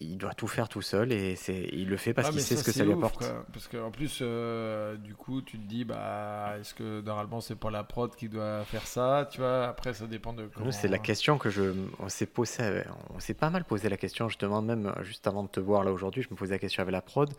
[0.00, 1.36] il doit tout faire tout seul et
[1.72, 3.18] il le fait parce Ah, qu'il mais sait ce que ça lui apporte.
[3.18, 3.46] quoi.
[3.52, 7.70] Parce qu'en plus, euh, du coup, tu te dis, bah, est-ce que normalement c'est pas
[7.70, 10.66] la prod qui doit faire ça Tu vois, après, ça dépend de comment.
[10.66, 12.82] Nous, c'est la question que je, on s'est posé,
[13.14, 15.92] on s'est pas mal posé la question justement même juste avant de te voir là
[15.92, 17.32] aujourd'hui, je me posais la question avec la prod,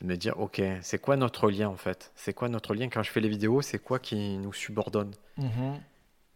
[0.00, 2.12] de me dire, ok, c'est quoi notre lien en fait?
[2.16, 2.88] C'est quoi notre lien?
[2.88, 5.12] Quand je fais les vidéos C'est quoi qui nous subordonne?
[5.36, 5.80] Mhm.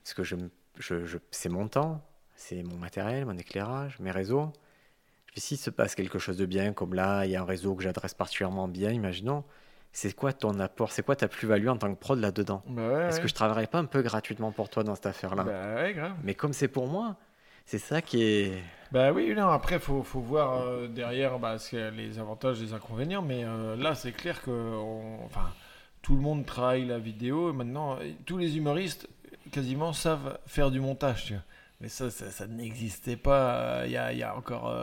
[0.05, 0.37] Parce que je,
[0.79, 2.01] je, je- c'est mon temps,
[2.37, 4.53] c'est mon matériel, mon éclairage, mes réseaux.
[5.27, 7.75] Puis s'il se passe quelque chose de bien, comme là, il y a un réseau
[7.75, 9.45] que j'adresse particulièrement bien, imaginons,
[9.93, 10.93] c'est quoi ton apport?
[10.93, 12.63] C'est quoi ta plus-value en tant que prod là-dedans?
[12.67, 13.23] Bah ouais, Est-ce ouais.
[13.23, 15.45] que je travaillerais pas un peu gratuitement pour toi dans cette affaire-là?
[15.45, 16.17] Bah ouais, grave.
[16.23, 17.17] Mais comme c'est pour moi,
[17.69, 18.53] c'est ça qui est.
[18.93, 21.57] Bah oui, non, après, faut, faut voir euh, derrière bah,
[21.95, 25.53] les avantages les inconvénients, mais euh, là, c'est clair que on- enfin,
[26.01, 29.07] tout le monde travaille la vidéo, et maintenant, tous les humoristes,
[29.53, 31.43] quasiment, savent faire du montage, tu vois.
[31.83, 34.75] Mais ça, ça, ça n'existait pas euh, il y, a, il y a encore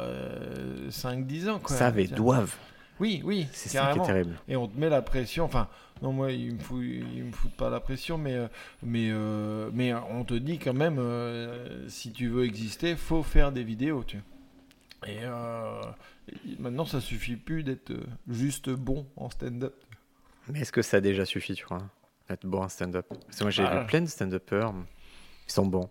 [0.89, 1.75] 5-10 ans, quoi.
[1.75, 2.55] savent et doivent.
[2.99, 4.39] Oui, oui, C'est ça qui est terrible.
[4.47, 5.43] Et on te met la pression.
[5.45, 5.67] Enfin,
[6.01, 8.47] non, moi, il me fout, il me fout pas la pression, mais, euh,
[8.83, 13.51] mais, euh, mais on te dit quand même, euh, si tu veux exister, faut faire
[13.51, 14.25] des vidéos, tu vois.
[15.07, 17.93] Et maintenant, ça suffit plus d'être
[18.27, 19.75] juste bon en stand-up.
[20.49, 21.83] Mais est-ce que ça a déjà suffi, tu crois,
[22.29, 23.05] d'être bon en stand-up?
[23.09, 23.81] Parce que moi, j'ai Bah.
[23.81, 24.73] vu plein de stand-uppers,
[25.47, 25.89] ils sont bons.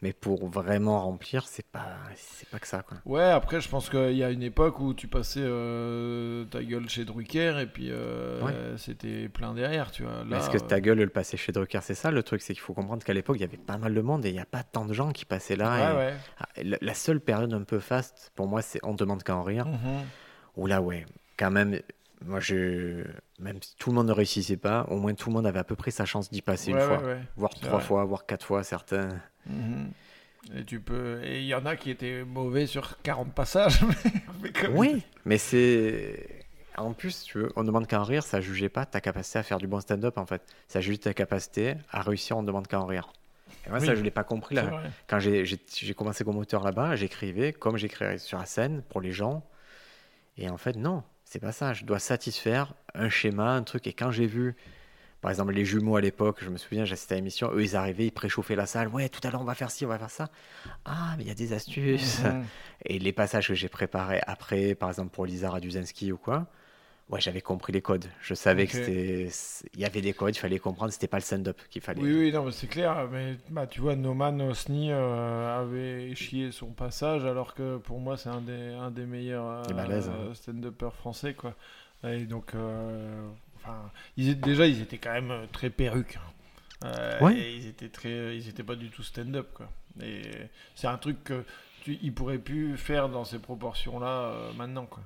[0.00, 2.98] Mais pour vraiment remplir, c'est pas, c'est pas que ça, quoi.
[3.04, 6.88] Ouais, après, je pense qu'il y a une époque où tu passais euh, ta gueule
[6.88, 8.54] chez Drucker et puis euh, Ouais.
[8.76, 10.22] c'était plein derrière, tu vois.
[10.24, 12.52] Là, Est-ce que euh, ta gueule, le passait chez Drucker C'est ça le truc, c'est
[12.52, 14.38] qu'il faut comprendre qu'à l'époque, il y avait pas mal de monde et il n'y
[14.40, 15.72] a pas tant de gens qui passaient là.
[15.72, 16.14] Ouais, et- ouais.
[16.38, 19.66] Ah, la, seule période un peu faste, pour moi, c'est On demande qu'à en rire.
[19.66, 19.78] Mhm.
[20.56, 21.06] Où là, ouais,
[21.36, 21.80] quand même,
[22.24, 23.04] moi, je.
[23.38, 25.64] Même si tout le monde ne réussissait pas, au moins tout le monde avait à
[25.64, 27.02] peu près sa chance d'y passer Ouais, une fois.
[27.02, 27.20] ouais.
[27.36, 27.80] Voire trois vrai.
[27.86, 29.08] fois, voire quatre fois, certains.
[29.46, 29.90] Mhm.
[30.56, 31.22] Et tu peux.
[31.24, 33.80] Et il y en a qui étaient mauvais sur 40 passages.
[34.42, 36.44] mais comme- Oui, mais c'est.
[36.76, 39.42] En plus, tu veux, on demande qu'à en rire, ça jugeait pas ta capacité à
[39.42, 40.42] faire du bon stand-up en fait.
[40.68, 43.12] Ça jugeait ta capacité à réussir, on demande qu'à en rire.
[43.66, 43.86] Et moi, Oui.
[43.86, 44.62] ça, je l'ai pas compris là.
[44.62, 44.90] vrai.
[45.08, 45.44] Quand j'ai
[45.96, 49.44] commencé comme auteur là-bas, j'écrivais comme j'écrirais sur la scène pour les gens.
[50.36, 51.74] Et en fait, non, c'est pas ça.
[51.74, 53.86] Je dois satisfaire un schéma, un truc.
[53.86, 54.56] Et quand j'ai vu,
[55.20, 58.06] par exemple, les jumeaux à l'époque, je me souviens, j'assistais à l'émission, eux, ils arrivaient,
[58.06, 58.88] ils préchauffaient la salle.
[58.88, 60.30] Ouais, tout à l'heure, on va faire ci, on va faire ça.
[60.86, 62.22] Ah, mais il y a des astuces.
[62.86, 66.46] Et les passages que j'ai préparés après, par exemple pour Lisa Raduzinski ou quoi,
[67.10, 68.06] ouais, j'avais compris les codes.
[68.20, 68.70] Je savais Ok.
[68.70, 69.28] que c'était.
[69.74, 72.00] Il y avait des codes, il fallait comprendre, c'était pas le stand-up qu'il fallait.
[72.02, 73.08] Oui, oui, non, mais c'est clair.
[73.10, 78.16] Mais bah, tu vois, Noman Osni euh, avait chié son passage, alors que pour moi,
[78.16, 80.34] c'est un des, un des meilleurs balèze, euh, hein.
[80.34, 81.54] stand-uppers français, quoi.
[82.04, 86.18] Et donc, euh, enfin, ils déjà, ils étaient quand même très perruques.
[86.82, 87.18] hein.
[87.20, 87.36] Ouais.
[87.38, 89.68] Et ils étaient très, ils étaient pas du tout stand-up, quoi.
[90.00, 90.22] Et
[90.76, 91.42] c'est un truc que
[91.82, 95.02] tu, ils pourraient plus faire dans ces proportions-là maintenant, quoi.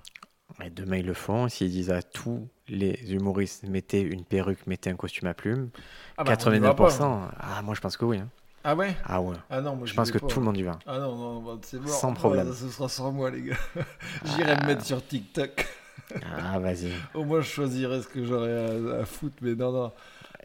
[0.65, 1.49] Et demain, ils le font.
[1.49, 5.71] S'ils disent à tous les humoristes, mettez une perruque, mettez un costume à plumes,
[6.17, 6.89] Ah bah, on y va pas.
[6.89, 8.19] 89%, ah, moi je pense que oui.
[8.19, 8.29] hein.
[8.65, 8.95] Ah ouais?
[9.05, 9.37] Ah ouais.
[9.51, 10.27] Ah non, moi Je pense que pas.
[10.29, 10.79] tout le monde y va.
[10.87, 11.89] Ah non, non, bah, c'est mort.
[11.89, 12.53] Sans Ah, problème.
[12.53, 13.57] ce sera sans moi, les gars.
[14.25, 15.67] J'irai me mettre sur TikTok.
[16.25, 16.93] Ah, vas-y.
[17.15, 19.93] Au moins, je choisirais ce que j'aurais à, à foutre, mais non, non.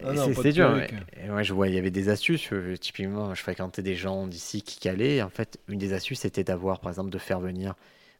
[0.03, 0.67] Ah c'est- dur.
[0.73, 0.93] perruque.
[1.23, 2.49] Et, ouais, je vois, il y avait des astuces.
[2.79, 5.21] typiquement, je fréquentais des gens d'ici qui calaient.
[5.21, 7.75] En fait, une des astuces, c'était d'avoir, par exemple, de faire venir.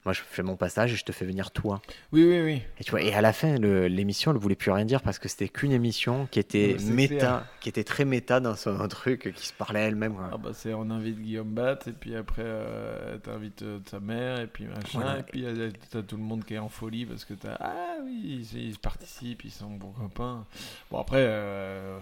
[0.07, 1.81] Moi, je fais mon passage et je te fais venir toi.
[2.13, 2.61] Oui, oui, oui.
[2.79, 5.27] Et tu vois, et à la fin, l'émission ne voulait plus rien dire parce que
[5.27, 7.45] c'était qu'une émission qui était méta, clair.
[7.59, 10.15] qui était très méta dans son truc, qui se parlait elle-même.
[10.31, 14.39] Ah bah, c'est on invite Guillaume Bat, et puis après, euh, t'invites euh, ta mère,
[14.39, 15.19] et puis machin, Voilà.
[15.19, 15.45] et puis
[15.91, 17.57] t'as tout le monde qui est en folie parce que t'as.
[17.59, 20.45] Ah oui, ils, ils participent, ils sont bons copains.
[20.89, 21.97] Bon, après, euh,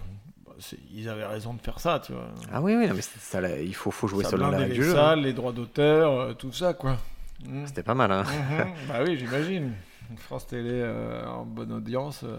[0.45, 0.53] bah,
[0.93, 2.27] ils avaient raison de faire ça, tu vois.
[2.53, 4.49] Ah oui, oui, non, mais c'est ça, là, il faut, faut jouer ça selon la
[4.49, 4.99] blindait règle les du jeu.
[4.99, 5.15] hein.
[5.15, 6.97] les droits d'auteur, euh, tout ça, quoi.
[7.43, 7.65] Mm.
[7.65, 8.23] C'était pas mal, hein.
[8.23, 8.73] Mhm.
[8.87, 9.73] bah oui, j'imagine.
[10.17, 12.37] France Télé euh, en bonne audience, euh,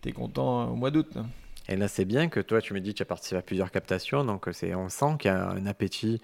[0.00, 1.08] t'es content euh, au mois d'août.
[1.16, 1.26] hein.
[1.68, 3.70] Et là, c'est bien que toi, tu me dis que tu as participé à plusieurs
[3.70, 6.20] captations, donc c'est, on sent qu'il y a un appétit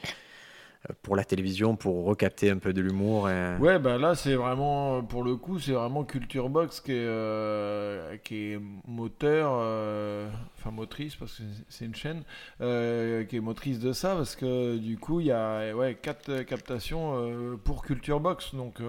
[1.02, 3.24] pour la télévision, pour recapter un peu de l'humour.
[3.60, 8.16] Ouais, bah là, c'est vraiment, pour le coup, c'est vraiment Culture Box qui est, euh,
[8.18, 12.22] qui est moteur, euh, enfin motrice, parce que c'est une chaîne,
[12.60, 16.42] euh, qui est motrice de ça, parce que du coup, il y a ouais, quatre
[16.42, 18.80] captations pour Culture Box, donc,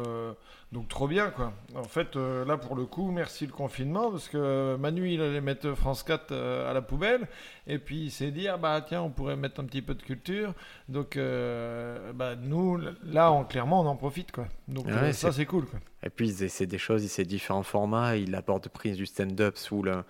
[0.74, 1.54] donc trop bien, quoi.
[1.76, 5.40] En fait, euh, là, pour le coup, merci le confinement, parce que Manu, il allait
[5.42, 7.28] mettre France 4 euh, à la poubelle,
[7.68, 10.04] et puis il s'est dit, ah bah tiens, on pourrait mettre un petit peu de
[10.04, 10.54] culture,
[10.90, 14.48] donc euh, bah, nous, là, on, clairement, on en profite, quoi.
[14.68, 15.80] Donc Ouais, ça, c'est- c'est cool, quoi.
[16.04, 19.82] Et puis, ils essaient des choses, essaient différents formats, ils abordent prise du stand-up sous
[19.84, 20.04] le,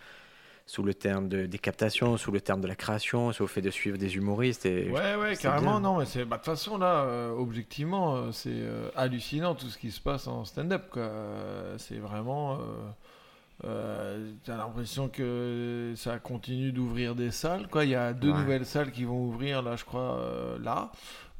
[0.69, 3.62] sous le terme de, des captations, sous le terme de la création, sous le fait
[3.62, 4.65] de suivre des humoristes.
[4.65, 5.80] Et Ouais, ouais, carrément, bien.
[5.80, 9.67] non, mais c'est, bah, de toute façon, là, euh, objectivement, euh, c'est euh, hallucinant tout
[9.69, 11.10] ce qui se passe en stand-up, quoi.
[11.77, 12.60] C'est vraiment.
[13.65, 17.86] Euh, t'as l'impression que ça continue d'ouvrir des salles, quoi.
[17.86, 18.38] Il y a deux Ouais.
[18.38, 20.19] nouvelles salles qui vont ouvrir, là, je crois,
[20.62, 20.91] là,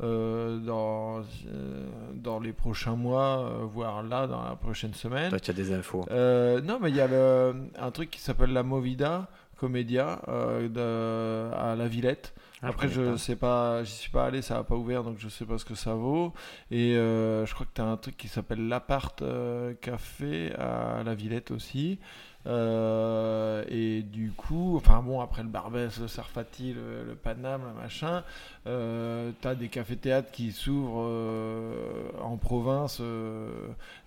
[0.02, 5.30] euh, dans, euh, dans les prochains mois, euh, voire là, dans la prochaine semaine.
[5.30, 6.06] Toi, tu as des infos.
[6.12, 10.68] Euh, non, mais il y a le- un truc qui s'appelle la Movida Comédia euh,
[10.70, 12.34] de- à la Villette.
[12.62, 13.18] Ah, Après, je pas.
[13.18, 15.66] sais pas, j'y suis pas allé, ça a pas ouvert, donc je sais pas ce
[15.66, 16.34] que ça vaut.
[16.72, 21.04] Et euh, je crois que tu as un truc qui s'appelle l'Appart euh, Café à
[21.04, 22.00] la Villette aussi.
[22.48, 28.24] Euh, et du coup, enfin bon, après le Barbès, le Sarfati, le, Paname, le machin,
[28.68, 33.50] euh, t'as des cafés-théâtres qui s'ouvrent euh, en province euh,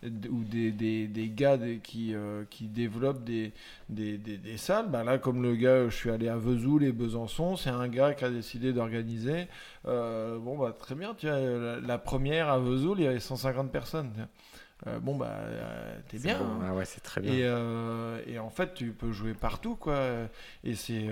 [0.05, 2.15] ou des, gars qui,
[2.63, 3.53] développent des,
[4.57, 4.89] salles.
[4.89, 8.15] Bah là, comme le gars, je suis allé à Vesoul et Besançon, c'est un gars
[8.15, 9.49] qui a décidé d'organiser.
[9.85, 14.11] Bon, bah très bien, tu la, première à Vesoul, il y avait 150 personnes.
[14.87, 16.39] Euh, bon bah euh, t'es bien.
[16.39, 16.45] bon.
[16.45, 16.67] hein.
[16.69, 17.33] Ah ouais, c'est très bien.
[17.33, 19.99] Et, euh, et en fait, tu peux jouer partout, quoi.
[20.65, 21.09] Et c'est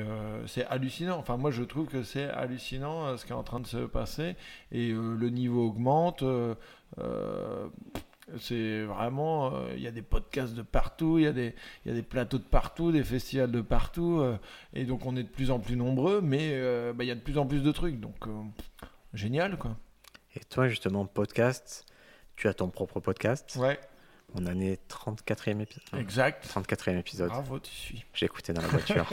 [0.46, 1.18] c'est hallucinant.
[1.18, 4.36] Enfin, moi, je trouve que c'est hallucinant ce qui est en train de se passer.
[4.72, 6.24] Et le niveau augmente.
[8.38, 9.52] c'est vraiment.
[9.74, 11.54] Il y a des podcasts de partout, il y, a des-
[11.86, 14.22] y a des plateaux de partout, des festivals de partout.
[14.74, 16.52] et donc, on est de plus en plus nombreux, mais
[16.92, 18.00] bah, il y a de plus en plus de trucs.
[18.00, 18.16] Donc,
[19.14, 19.76] génial, quoi.
[20.36, 21.86] Et toi, justement, podcast,
[22.38, 23.56] tu as ton propre podcast.
[23.56, 23.80] Ouais,
[24.36, 25.98] On en est 34e épisode.
[26.00, 26.46] exact.
[26.46, 27.30] 34e épisode.
[27.30, 28.04] Bravo, tu suis.
[28.14, 29.10] J'ai écouté dans la voiture.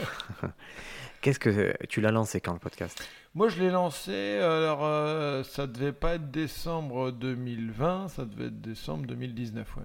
[1.21, 3.03] Qu'est-ce que tu l'as lancé quand le podcast?
[3.33, 8.61] Moi, je l'ai lancé, alors euh, ça devait pas être décembre 2020, ça devait être
[8.61, 9.83] décembre 2019, ouais.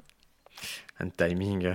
[1.00, 1.72] Un timing.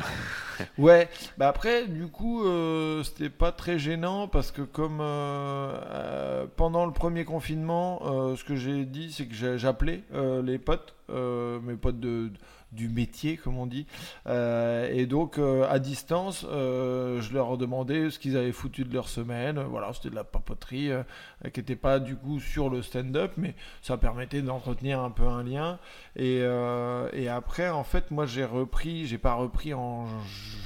[0.77, 6.45] Ouais, bah après, du coup, euh, c'était pas très gênant parce que comme euh, euh,
[6.55, 8.01] pendant le premier confinement,
[8.35, 10.03] ce que j'ai dit, c'est que j'appelais
[10.43, 12.31] les potes, mes potes de,
[12.71, 13.87] du métier, comme on dit,
[14.27, 19.59] et donc à distance, je leur demandais ce qu'ils avaient foutu de leur semaine.
[19.59, 20.91] Voilà, c'était de la papoterie
[21.49, 25.43] qui n'était pas du coup sur le stand-up, mais ça permettait d'entretenir un peu un
[25.43, 25.79] lien.
[26.15, 30.07] Et, euh, après, en fait, moi j'ai repris, j'ai pas repris en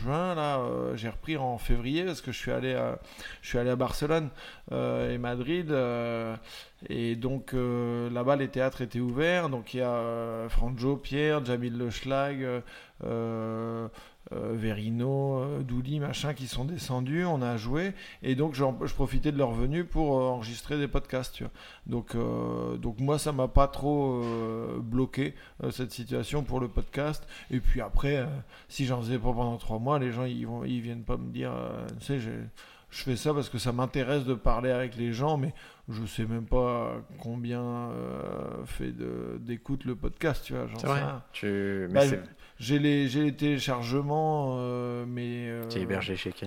[0.01, 2.99] juin là, euh, j'ai repris en février parce que je suis allé à,
[3.41, 4.29] je suis allé à Barcelone
[4.71, 5.73] euh, et Madrid.
[6.89, 9.49] et donc là-bas, les théâtres étaient ouverts.
[9.49, 12.45] Donc il y a Franjo, Pierre, Jamil Le Schlag,
[13.03, 13.87] euh,
[14.31, 17.25] euh, Verino, euh, Douli, machin, qui sont descendus.
[17.25, 17.93] On a joué.
[18.23, 21.35] Et donc je profitais de leur venue pour euh, enregistrer des podcasts.
[21.35, 21.51] Tu vois.
[21.87, 25.33] Donc, euh, donc moi, ça m'a pas trop euh, bloqué
[25.71, 27.27] cette situation pour le podcast.
[27.51, 28.27] Et puis après,
[28.67, 31.31] si j'en faisais pas pendant trois mois, les gens ils, vont, ils viennent pas me
[31.31, 31.51] dire,
[31.99, 32.31] tu sais, j'ai-
[32.91, 35.53] je fais ça parce que ça m'intéresse de parler avec les gens, mais
[35.89, 38.91] je sais même pas combien euh, fait
[39.39, 40.65] d'écoute le podcast, tu vois.
[40.87, 41.01] vrai.
[41.31, 41.87] Tu...
[41.91, 42.17] Mais Bah.
[42.59, 46.45] J'ai les, j'ai les téléchargements, euh, mais euh, es hébergé chez qui?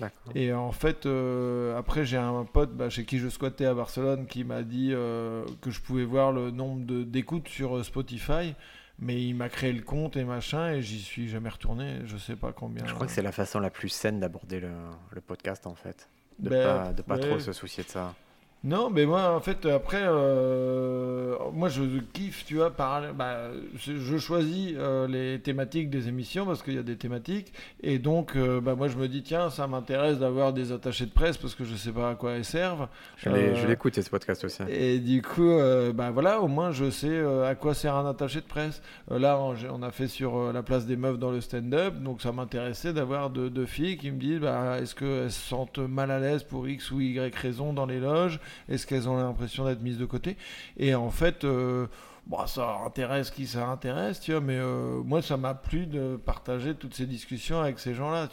[0.00, 0.32] D'accord.
[0.34, 4.26] Et en fait, euh, après, j'ai un pote bah, chez qui je squattais à Barcelone
[4.26, 8.54] qui m'a dit euh, que je pouvais voir le nombre de- d'écoutes sur Spotify.
[9.02, 12.00] Mais il m'a créé le compte et machin, et j'y suis jamais retourné.
[12.04, 12.84] Je sais pas combien.
[12.84, 14.72] Je crois que c'est la façon la plus saine d'aborder le,
[15.12, 16.08] le podcast en fait.
[16.38, 17.20] De Ben, pas, de pas ouais.
[17.20, 18.14] trop se soucier de ça.
[18.62, 24.18] Non, mais moi, en fait, après, euh, moi, je kiffe, tu vois, par, bah, je
[24.18, 27.54] choisis euh, les thématiques des émissions parce qu'il y a des thématiques.
[27.82, 31.10] Et donc, euh, bah, moi, je me dis, tiens, ça m'intéresse d'avoir des attachés de
[31.10, 32.88] presse parce que je sais pas à quoi elles servent.
[33.16, 34.62] Je écouté ce podcast aussi.
[34.68, 35.56] Et du coup,
[35.94, 38.82] bah voilà, au moins je sais à quoi sert un attaché de presse.
[39.08, 42.92] Là, on, a fait sur la place des meufs dans le stand-up, donc ça m'intéressait
[42.92, 46.42] d'avoir deux, deux filles qui me disent bah, est-ce qu'elles se sentent mal à l'aise
[46.42, 48.40] pour X ou Y raison dans les loges?
[48.68, 50.36] Est-ce qu'elles ont l'impression d'être mises de côté
[50.76, 51.44] Et en fait.
[51.44, 51.86] euh,
[52.26, 56.16] Bon, ça intéresse qui ça intéresse, tu vois, mais euh, moi, ça m'a plu de
[56.16, 58.28] partager toutes ces discussions avec ces gens-là.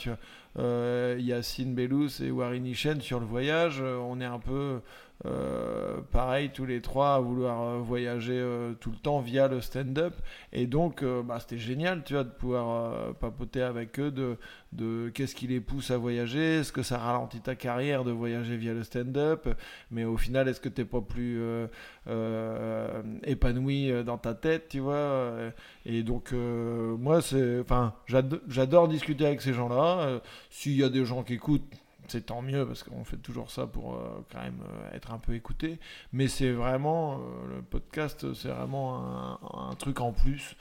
[0.59, 4.79] Euh, Yacine Bellous et Warin Hichen sur le voyage, euh, on est un peu
[5.25, 9.61] euh, pareil tous les trois à vouloir euh, voyager euh, tout le temps via le
[9.61, 10.13] stand-up.
[10.53, 15.09] Et donc, euh, bah, c'était génial, tu vois, de pouvoir euh, papoter avec eux de,
[15.13, 18.73] qu'est-ce qui les pousse à voyager, est-ce que ça ralentit ta carrière de voyager via
[18.73, 19.47] le stand-up,
[19.91, 21.67] mais au final, est-ce que t'es pas plus euh,
[22.07, 25.49] euh, épanoui euh, dans ta tête, tu vois euh,
[25.85, 30.19] Et donc, euh, moi, c'est, enfin, j'ado- j'adore discuter avec ces gens-là.
[30.49, 31.63] S'il y a des gens qui écoutent,
[32.07, 35.17] c'est tant mieux parce qu'on fait toujours ça pour euh, quand même euh, être un
[35.17, 35.79] peu écouté.
[36.13, 40.55] Mais c'est vraiment euh, le podcast, c'est vraiment un, truc en plus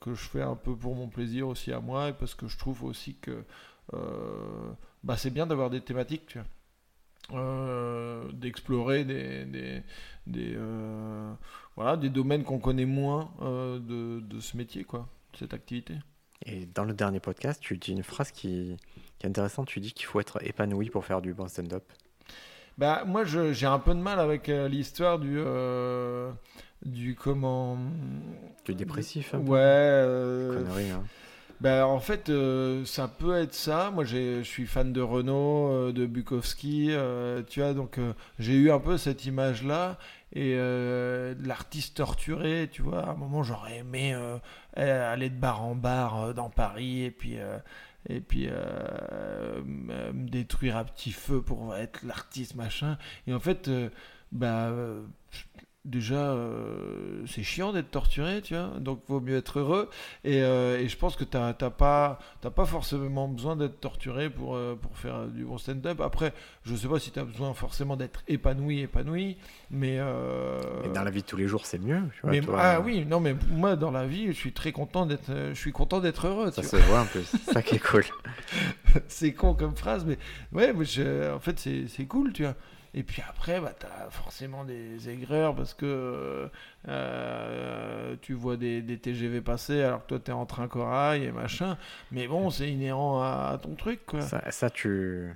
[0.00, 2.56] que je fais un peu pour mon plaisir aussi à moi et parce que je
[2.56, 3.44] trouve aussi que
[5.04, 6.38] bah, c'est bien d'avoir des thématiques,
[8.32, 9.82] d'explorer des,
[11.74, 15.96] voilà, des domaines qu'on connaît moins de, de ce métier, quoi, cette activité.
[16.44, 18.76] Et dans le dernier podcast, tu dis une phrase qui,
[19.18, 19.68] qui est intéressante.
[19.68, 21.84] Tu dis qu'il faut être épanoui pour faire du bon stand-up.
[22.78, 25.36] Bah, moi, j'ai un peu de mal avec euh, l'histoire du.
[25.38, 26.30] euh,
[26.84, 27.78] du comment.
[28.64, 29.58] Tu es dépressif un peu Ouais.
[29.60, 31.02] euh, Connerie, hein.
[31.60, 33.90] bah, en fait, euh, ça peut être ça.
[33.90, 36.90] Moi, je suis fan de Renault, euh, de Bukowski,
[37.48, 37.98] tu vois, donc
[38.38, 39.98] j'ai eu un peu cette image-là.
[40.34, 40.54] Et
[41.40, 44.14] l'artiste torturé, tu vois, à un moment, j'aurais aimé
[44.82, 47.38] aller de bar en bar euh, dans Paris et puis.
[47.38, 47.58] euh,
[48.08, 53.66] et puis euh, me détruire à petit feu pour être l'artiste machin et en fait
[53.66, 53.90] euh,
[54.30, 55.02] bah euh,
[55.86, 59.88] déjà, euh, c'est chiant d'être torturé, tu vois, donc vaut mieux être heureux.
[60.24, 62.18] Et, euh, et je pense que tu n'as pas,
[62.54, 66.00] pas forcément besoin d'être torturé pour, euh, pour faire du bon stand-up.
[66.00, 66.32] Après,
[66.64, 69.36] je sais pas si tu as besoin forcément d'être épanoui, épanoui,
[69.70, 69.94] mais.
[69.96, 72.00] Et dans la vie de tous les jours, c'est mieux.
[72.14, 74.72] Tu vois, mais, toi, ah oui, non, mais moi, dans la vie, je suis très
[74.72, 76.50] content d'être, je suis content d'être heureux.
[76.50, 78.04] Ça se voit un peu, c'est ça qui est cool.
[79.08, 80.18] c'est con comme phrase, mais
[80.52, 82.54] ouais, mais je- en fait, c'est c'est cool, tu vois.
[82.96, 86.48] Et puis après, bah, tu as forcément des aigreurs parce que
[86.88, 91.24] euh, tu vois des, des TGV passer alors que toi, tu es en train corail
[91.24, 91.76] et machin.
[92.10, 94.00] Mais bon, c'est inhérent à, ton truc.
[94.20, 95.30] Ça, ça, tu.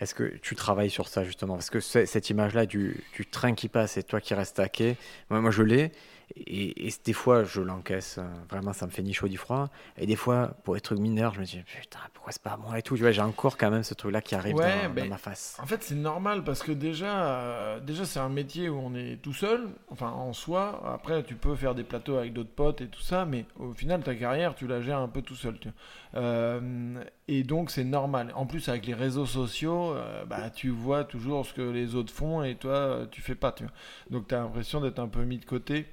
[0.00, 1.54] Est-ce que tu travailles sur ça justement?
[1.54, 4.96] Parce que cette image-là du, du train qui passe et toi qui restes à quai,
[5.30, 5.92] moi, moi je l'ai.
[6.36, 8.16] Et, et des fois, je l'encaisse.
[8.18, 9.68] euh, Vraiment, ça me fait ni chaud ni froid.
[9.98, 12.82] Et des fois, pour être mineur, je me dis putain, pourquoi c'est pas moi et
[12.82, 12.96] tout.
[12.96, 15.58] Tu vois, j'ai encore quand même ce truc-là qui arrive Ouais, dans, dans ma face.
[15.62, 19.20] En fait, c'est normal parce que déjà, euh, déjà c'est un métier où on est
[19.22, 20.82] tout seul, enfin en soi.
[20.94, 24.02] Après, tu peux faire des plateaux avec d'autres potes et tout ça, mais au final,
[24.02, 25.58] ta carrière, tu la gères un peu tout seul.
[25.58, 25.68] tu.
[26.14, 28.32] Euh, et donc, c'est normal.
[28.34, 32.12] En plus, avec les réseaux sociaux, euh, bah, tu vois toujours ce que les autres
[32.12, 33.52] font et toi, tu fais pas.
[33.52, 33.72] Tu vois.
[34.10, 35.86] Donc, tu as l'impression d'être un peu mis de côté.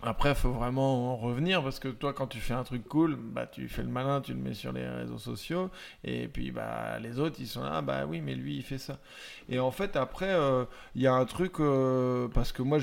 [0.00, 3.46] Après, faut vraiment en revenir parce que toi, quand tu fais un truc cool, bah,
[3.46, 5.70] tu fais le malin, tu le mets sur les réseaux sociaux,
[6.04, 8.78] et puis bah, les autres, ils sont là, ah, bah oui, mais lui, il fait
[8.78, 9.00] ça.
[9.48, 12.78] Et en fait, après, euh, il y a un truc, euh, parce que moi,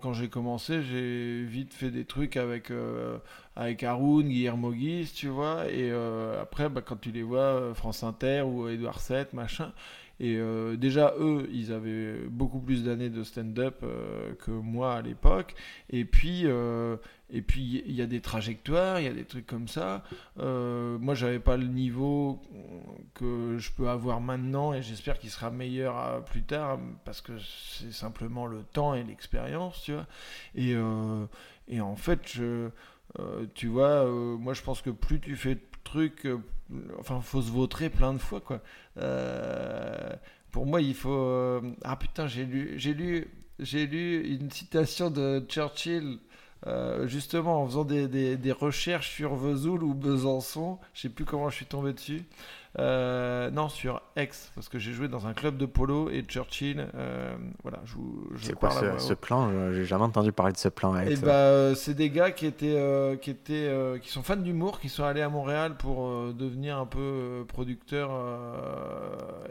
[0.00, 3.18] quand j'ai commencé, j'ai vite fait des trucs avec, euh,
[3.54, 4.74] avec Haroun, Guillermo
[5.14, 9.26] tu vois, et euh, après, bah, quand tu les vois, France Inter ou Edouard VII,
[9.34, 9.72] machin,
[10.20, 15.00] et euh, déjà, eux, ils avaient beaucoup plus d'années de stand-up euh, que moi à
[15.00, 15.54] l'époque.
[15.88, 16.98] Et puis, euh,
[17.30, 20.04] et puis il y a des trajectoires, il y a des trucs comme ça.
[20.36, 22.42] Moi, j'avais pas le niveau
[23.14, 27.32] que je peux avoir maintenant, et j'espère qu'il sera meilleur euh, plus tard, parce que
[27.38, 30.06] c'est simplement le temps et l'expérience, tu vois.
[30.54, 30.74] Et,
[31.68, 32.68] et en fait, je,
[33.54, 36.38] tu vois, moi, je pense que plus tu fais de trucs, euh,
[36.98, 38.60] enfin, faut se vautrer plein de fois, quoi.
[38.98, 40.10] Euh,
[40.50, 41.10] pour moi, il faut.
[41.12, 43.28] euh, Ah putain, j'ai lu, j'ai lu,
[43.58, 46.18] j'ai lu une citation de Churchill.
[47.06, 51.48] justement, en faisant des, des- des recherches sur Vesoul ou Besançon, je sais plus comment
[51.50, 52.22] je suis tombé dessus.
[52.78, 56.86] Euh, non, sur Aix, parce que j'ai joué dans un club de polo et Churchill,
[56.94, 60.56] euh, voilà, je, vous- je C'est quoi ce, plan euh, J'ai jamais entendu parler de
[60.58, 60.94] ce plan.
[60.94, 61.20] Et Alex.
[61.20, 63.68] bah, c'est des gars qui étaient, euh, qui étaient,
[64.00, 68.10] qui sont fans d'humour, qui sont allés à Montréal pour devenir un peu producteurs.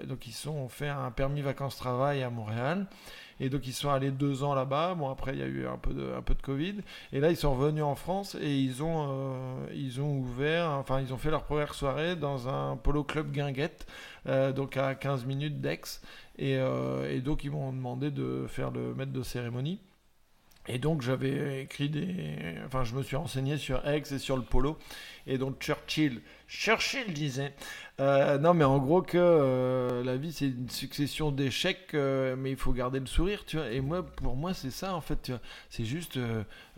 [0.08, 2.88] donc ils sont ont fait un permis vacances-travail à Montréal.
[3.40, 4.96] Et donc ils sont allés deux ans là-bas.
[4.96, 6.12] Bon après il y a eu un peu de,
[6.44, 6.76] Covid.
[7.14, 11.02] Et là ils sont revenus en France et ils ont, euh, ils ont ouvert, enfin
[11.02, 13.88] ils ont fait leur première soirée dans un polo club Guinguette,
[14.28, 16.02] euh, donc à 15 minutes d'Aix.
[16.38, 19.80] Et, euh, et donc ils m'ont demandé de faire le maître de cérémonie.
[20.72, 22.06] Et donc j'avais écrit des...
[22.66, 24.78] Enfin je me suis renseigné sur Aix et sur le polo.
[25.26, 27.54] Et donc Churchill, Churchill disait...
[28.00, 32.52] euh, non mais en gros que euh, la vie c'est une succession d'échecs, euh, mais
[32.52, 33.72] il faut garder le sourire, tu vois.
[33.72, 35.32] Et moi, pour moi c'est ça en fait.
[35.72, 36.20] C'est juste...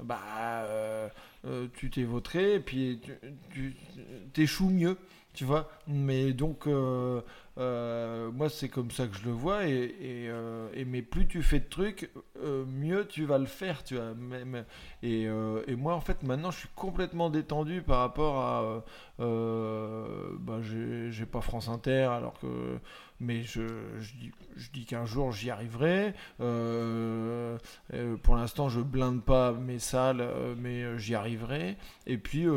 [0.01, 0.65] bah...
[1.73, 3.01] tu t'es vautré et puis
[3.51, 3.75] tu
[4.31, 4.97] t'échoues mieux,
[5.33, 5.69] tu vois.
[5.87, 6.65] Mais donc...
[7.57, 9.65] euh, moi, c'est comme ça que je le vois.
[9.67, 12.09] Et, euh, mais plus tu fais de trucs,
[12.41, 14.13] euh, mieux tu vas le faire, tu vois.
[14.13, 14.65] Même,
[15.03, 15.27] et,
[15.75, 18.83] moi, en fait, maintenant, je suis complètement détendu par rapport à.
[19.19, 22.79] bah, j'ai pas France Inter, alors que.
[23.19, 23.61] Mais je,
[24.19, 26.15] dis, je dis qu'un jour j'y arriverai.
[26.39, 30.27] Pour l'instant, je blinde pas mes salles,
[30.57, 31.77] mais j'y arriverai.
[32.07, 32.47] Et puis,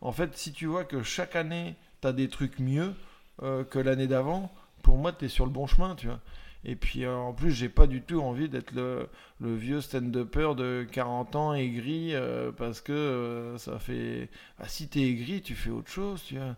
[0.00, 2.94] en fait, si tu vois que chaque année, tu as des trucs mieux
[3.42, 6.20] euh, que l'année d'avant, pour moi, tu es sur le bon chemin, tu vois.
[6.64, 9.08] Et puis, euh, en plus, j'ai pas du tout envie d'être le,
[9.40, 14.30] vieux stand-upper de 40 ans aigri euh, parce que ça fait.
[14.58, 16.56] Ah, si t'es aigri, tu fais autre chose, tu vois.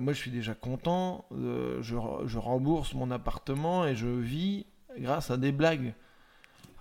[0.00, 1.24] Moi, je suis déjà content.
[1.30, 4.66] je rembourse mon appartement et je vis
[4.98, 5.94] grâce à des blagues.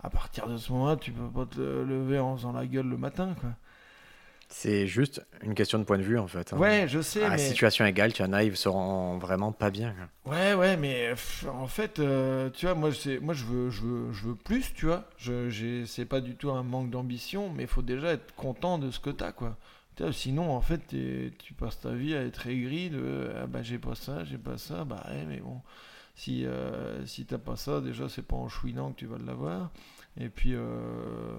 [0.01, 2.97] À partir de ce moment-là, tu peux pas te lever en faisant la gueule le
[2.97, 3.51] matin, quoi.
[4.49, 6.53] C'est juste une question de point de vue en fait.
[6.53, 6.57] hein.
[6.57, 7.37] Ouais, je sais, À mais.
[7.37, 9.93] situation égale, tu en as, ils seront vraiment pas bien.
[10.25, 12.89] Ouais, ouais, mais pff, en fait, euh, tu vois, moi,
[13.21, 15.03] moi je, veux, je, veux, je veux plus, tu vois.
[15.17, 18.89] Je, c'est pas du tout un manque d'ambition, mais il faut déjà être content de
[18.89, 19.57] ce que t'as, quoi.
[19.97, 23.63] Tu vois, sinon, en fait, tu passes ta vie à être aigri de ah bah
[23.63, 25.59] j'ai pas ça, j'ai pas ça, bah ouais, mais bon,
[26.15, 29.71] si, euh, si t'as pas ça, déjà, c'est pas en chouinant que tu vas l'avoir.
[30.19, 31.37] Et puis, euh,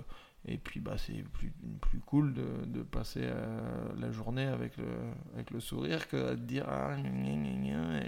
[0.49, 4.86] et puis bah, c'est plus, plus cool de, de passer euh, la journée avec le,
[5.34, 6.96] avec le sourire que de dire Ah,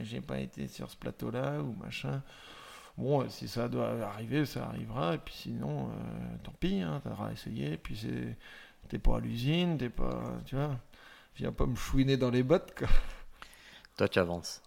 [0.03, 2.23] j'ai pas été sur ce plateau-là ou machin.
[2.97, 5.15] Bon, si ça doit arriver, ça arrivera.
[5.15, 7.77] Et puis sinon, euh, tant pis, hein, t'auras essayé.
[7.77, 8.37] Puis c'est,
[8.89, 10.79] t'es pas à l'usine, t'es pas, tu vois,
[11.37, 12.89] viens pas me chouiner dans les bottes, quoi.
[13.97, 14.63] Toi, tu avances.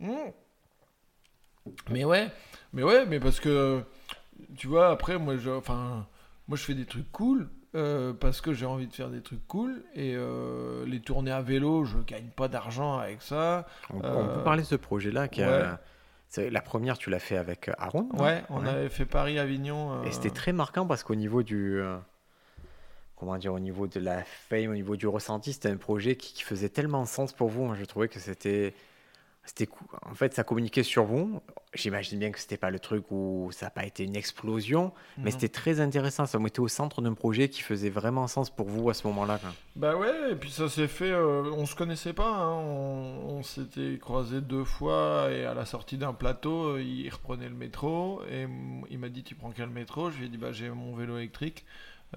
[0.00, 0.12] Mmh.
[1.90, 2.30] Mais ouais,
[2.72, 3.84] mais ouais, mais parce que
[4.56, 6.06] tu vois, après, moi, je, enfin,
[6.48, 7.48] moi, je fais des trucs cool.
[7.74, 11.40] euh, parce que j'ai envie de faire des trucs cool et euh, les tournées à
[11.40, 13.66] vélo, je gagne pas d'argent avec ça.
[13.88, 15.26] On, on Euh, peut parler de ce projet-là.
[15.28, 15.76] qui a- ouais.
[16.28, 18.08] c'est- La première, tu l'as fait avec Aaron.
[18.12, 18.68] Ouais, on Ouais.
[18.68, 20.04] avait fait Paris-Avignon.
[20.04, 21.80] Et c'était très marquant parce qu'au niveau du.
[23.16, 26.34] comment dire Au niveau de la fame, au niveau du ressenti, c'était un projet qui,
[26.34, 27.64] qui faisait tellement sens pour vous.
[27.64, 28.74] Moi, je trouvais que c'était.
[29.44, 29.88] C'était cool.
[30.02, 31.40] En fait, ça communiquait sur vous.
[31.74, 35.30] J'imagine bien que c'était pas le truc où ça n'a pas été une explosion, mais
[35.30, 36.26] c'était très intéressant.
[36.26, 39.40] Ça mettait au centre d'un projet qui faisait vraiment sens pour vous à ce moment-là.
[39.74, 43.42] Bah ouais, et puis ça s'est fait, euh, on se connaissait pas, hein, on, on
[43.42, 48.20] s'était croisés deux fois et à la sortie d'un plateau, euh, il reprenait le métro
[48.30, 48.46] et
[48.90, 50.10] il m'a dit tu prends quel métro?
[50.10, 51.64] Je lui ai dit bah j'ai mon vélo électrique.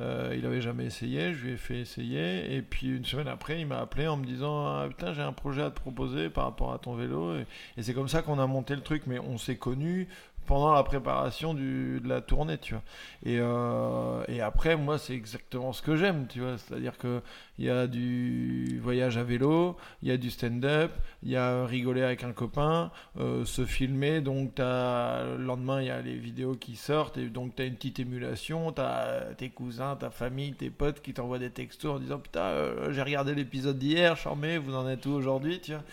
[0.01, 3.61] Euh, il avait jamais essayé, je lui ai fait essayer et puis une semaine après
[3.61, 6.43] il m'a appelé en me disant ah, putain j'ai un projet à te proposer par
[6.43, 7.45] rapport à ton vélo et,
[7.77, 10.09] et c'est comme ça qu'on a monté le truc mais on s'est connus
[10.45, 12.83] pendant la préparation du, de la tournée tu vois
[13.25, 16.97] et, euh, et après moi c'est exactement ce que j'aime tu vois c'est à dire
[16.97, 17.21] que
[17.57, 20.91] il y a du voyage à vélo, il y a du stand-up,
[21.23, 24.19] il y a rigoler avec un copain, euh, se filmer.
[24.19, 27.17] Donc, t'as- le lendemain, il y a les vidéos qui sortent.
[27.17, 28.73] Et donc, tu as une petite émulation.
[28.73, 32.41] Tu as tes cousins, ta famille, tes potes qui t'envoient des textos en disant Putain,
[32.41, 35.83] euh, j'ai regardé l'épisode d'hier, charmé, vous en êtes où aujourd'hui tu vois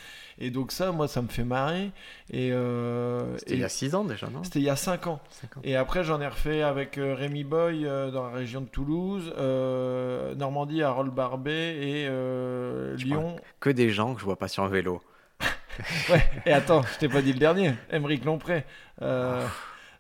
[0.45, 1.93] Et donc, ça, moi, ça me fait marrer.
[2.33, 4.43] Et, euh, C'était il y a 6 ans déjà, non?
[4.43, 5.21] C'était il y a 5 ans.
[5.31, 5.61] Cinq ans.
[5.63, 9.33] Et après, j'en ai refait avec euh, Rémi Boy euh, dans la région de Toulouse,
[9.39, 12.09] euh, Normandie, Harold Barbet et
[12.97, 13.37] Lyon.
[13.61, 15.01] Que des gens que je vois pas sur un vélo.
[16.11, 18.65] Ouais, et attends, je t'ai pas dit le dernier, Émeric Lompré.
[19.01, 19.47] Euh,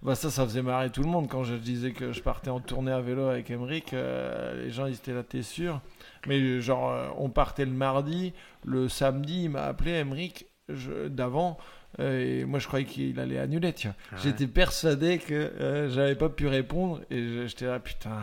[0.02, 2.60] bah ça, ça faisait marrer tout le monde quand je disais que je partais en
[2.60, 3.94] tournée à vélo avec Émeric.
[3.94, 5.80] euh, les gens, ils étaient là, t'es sûr?
[6.26, 8.32] Mais genre, euh, on partait le mardi,
[8.64, 11.58] le samedi, il m'a appelé Émeric je- d'avant.
[11.98, 13.94] euh, et moi, je croyais qu'il allait annuler, tiens.
[14.10, 14.20] Ah ouais.
[14.22, 18.22] J'étais persuadé que euh, j'avais pas pu répondre et j'étais là, putain,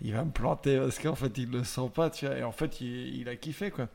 [0.00, 2.36] il va me planter parce qu'en fait, il le sent pas, tu vois.
[2.36, 3.88] Et en fait, il, il a kiffé, quoi.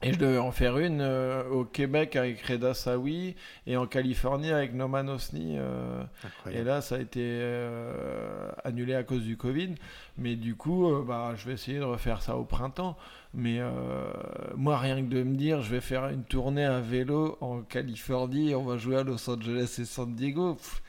[0.00, 3.34] Et je devais en faire une euh, au Québec avec Reda Sawi
[3.66, 5.56] et en Californie avec Noman Osni.
[5.58, 6.04] euh,
[6.48, 9.74] et là, ça a été euh, annulé à cause du Covid.
[10.16, 12.96] Mais du coup, bah, je vais essayer de refaire ça au printemps.
[13.34, 13.60] Mais
[14.56, 18.54] moi, rien que de me dire, je vais faire une tournée à vélo en Californie,
[18.54, 20.54] on va jouer à Los Angeles et San Diego.
[20.54, 20.82] pff,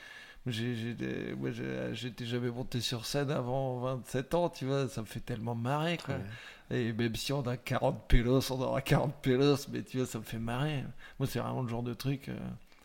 [0.52, 5.98] j'étais jamais monté sur scène avant 27 ans, tu vois, ça me fait tellement marrer,
[5.98, 6.16] quoi.
[6.16, 6.78] Ouais.
[6.78, 10.20] Et même si on a 40 pélos, on aura 40 pélos, mais tu vois, ça
[10.20, 10.84] me fait marrer.
[11.20, 12.30] Moi, c'est vraiment le genre de truc.
[12.30, 12.38] euh,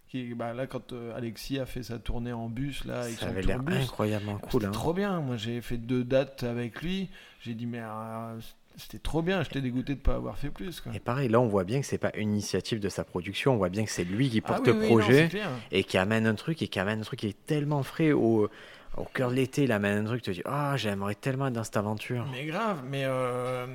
[0.08, 3.26] qui, bah, là, quand euh, Alexis a fait sa tournée en bus, là, avec Ça
[3.26, 4.64] avait l'air incroyablement cool.
[4.64, 4.70] hein.
[4.70, 5.20] trop bien.
[5.20, 7.10] Moi, j'ai fait deux dates avec lui.
[7.40, 8.38] J'ai dit, mais euh,
[8.76, 9.42] c'était trop bien.
[9.42, 10.80] J'étais dégoûté de pas avoir fait plus.
[10.80, 10.92] Quoi.
[10.94, 13.54] Et pareil, là, on voit bien que c'est pas une initiative de sa production.
[13.54, 15.28] On voit bien que c'est lui qui porte Ah oui, le oui, non, projet
[15.70, 18.48] et qui amène un truc et qui amène un truc qui est tellement frais au,
[18.96, 19.64] au cœur de l'été.
[19.64, 22.26] Il amène un truc, tu te dis, ah, j'aimerais tellement être dans cette aventure.
[22.32, 23.66] Mais grave, mais, euh,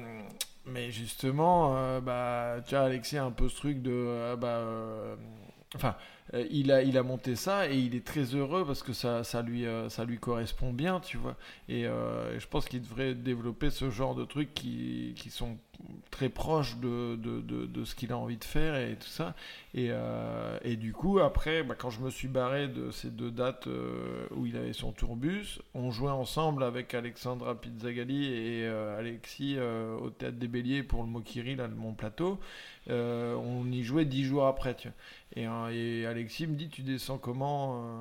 [0.65, 3.91] mais justement, euh, bah, tu vois, Alexis a un peu ce truc de.
[3.93, 5.15] euh, bah, euh,
[5.75, 5.95] enfin,
[6.33, 9.23] euh, il, a, il a monté ça et il est très heureux parce que ça,
[9.23, 11.35] ça, lui, euh, ça lui correspond bien, tu vois.
[11.67, 15.57] Et euh, je pense qu'il devrait développer ce genre de trucs qui, qui sont
[16.11, 19.33] très proches de, de, de, ce qu'il a envie de faire et tout ça.
[19.73, 19.91] Et,
[20.65, 23.69] et du coup, après, bah, quand je me suis barré de ces deux dates
[24.31, 30.35] où il avait son tourbus, on jouait ensemble avec Alexandra Pizzagalli et Alexis au Théâtre
[30.35, 32.41] des Béliers pour le Mokiri, là, de mon plateau.
[32.89, 34.97] On y jouait dix jours après, tu vois.
[35.35, 37.99] Et, euh, et Alexis me dit, tu descends comment euh,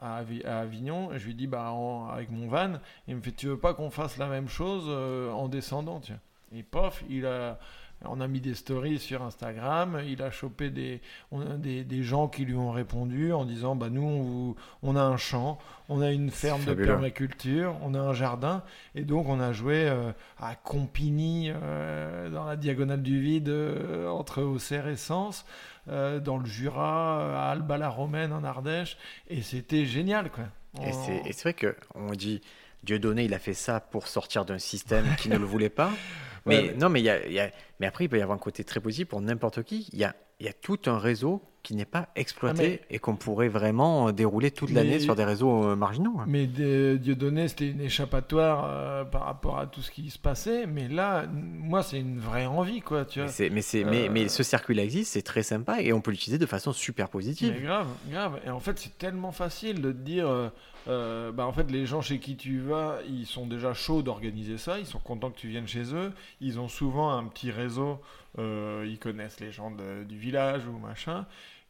[0.00, 1.12] à, Avi- à Avignon?
[1.12, 2.74] Et je lui dis, bah, en- avec mon van.
[3.08, 6.58] Il me fait, tu veux pas qu'on fasse la même chose euh, en descendant, vois.
[6.58, 7.58] Et pof, il a...
[8.06, 11.00] On a mis des stories sur Instagram, il a chopé des,
[11.32, 14.94] on des, des gens qui lui ont répondu en disant bah nous on, vous- on
[14.94, 15.58] a un champ,
[15.88, 18.62] on a une ferme de permaculture, on a un jardin.
[18.94, 24.08] Et donc on a joué euh, à Compigny euh, dans la diagonale du vide euh,
[24.10, 25.46] entre Auxerre et Sens,
[25.88, 28.96] euh, dans le Jura, à Alba-la-Romaine en Ardèche
[29.28, 30.44] et c'était génial quoi.
[30.82, 32.40] Et On- c'est et c'est vrai qu'on dit,
[32.82, 35.90] Dieudonné, il a fait ça pour sortir d'un système qui ne le voulait pas.
[36.46, 37.50] Mais Ouais, non, mais, il y a, il y a-
[37.80, 39.88] mais après, il peut y avoir un côté très positif pour n'importe qui.
[39.92, 43.16] Il y a, il y a tout un réseau qui n'est pas exploité et qu'on
[43.16, 46.16] pourrait vraiment euh, dérouler toute l'année sur des réseaux euh, marginaux.
[46.20, 46.24] hein.
[46.28, 50.66] Mais Dieu Dieudonné, c'était une échappatoire euh, par rapport à tout ce qui se passait.
[50.66, 53.48] Mais là, moi, c'est une vraie envie, quoi, tu Mais, vois.
[53.50, 56.36] mais, c'est- mais, Euh, mais ce circuit-là existe, c'est très sympa et on peut l'utiliser
[56.38, 57.54] de façon super positive.
[57.56, 58.40] Mais grave, grave.
[58.44, 60.48] Et en fait, c'est tellement facile de te dire, euh,
[60.88, 64.58] euh, bah en fait, les gens chez qui tu vas, ils sont déjà chauds d'organiser
[64.58, 64.78] ça.
[64.78, 66.12] Ils sont contents que tu viennes chez eux.
[66.42, 67.63] Ils ont souvent un petit réseau.
[68.38, 71.26] Euh, ils connaissent les gens du village ou machin.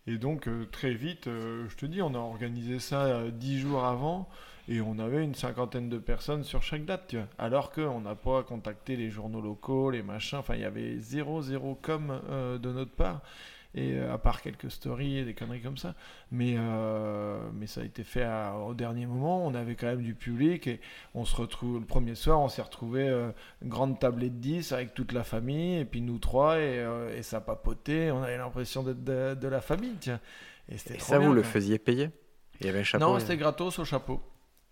[0.07, 3.85] Et donc, euh, très vite, euh, je te dis, on a organisé ça dix jours
[3.85, 4.29] avant.
[4.67, 7.27] Et on avait une cinquantaine de personnes sur chaque date, tu vois.
[7.39, 10.39] Alors qu'on n'a pas contacté les journaux locaux, les machins.
[10.39, 13.21] Enfin, il y avait zéro, zéro com de notre part.
[13.77, 15.95] Et euh, à part quelques stories et des conneries comme ça.
[16.31, 19.45] Mais, euh, mais ça a été fait à- au dernier moment.
[19.45, 20.81] On avait quand même du public et
[21.15, 23.31] on se retrouve le premier soir, on s'est retrouvé euh,
[23.63, 27.17] une grande tablée de 10 avec toute la famille et puis nous trois et, euh,
[27.19, 28.11] et ça papotait.
[28.13, 30.21] On avait l'impression d'être de, de la famille, tiens.
[30.69, 32.11] Et ça, bien, vous le faisiez payer?
[32.61, 34.21] Il y avait un chapeau Non, c'était gratos au chapeau.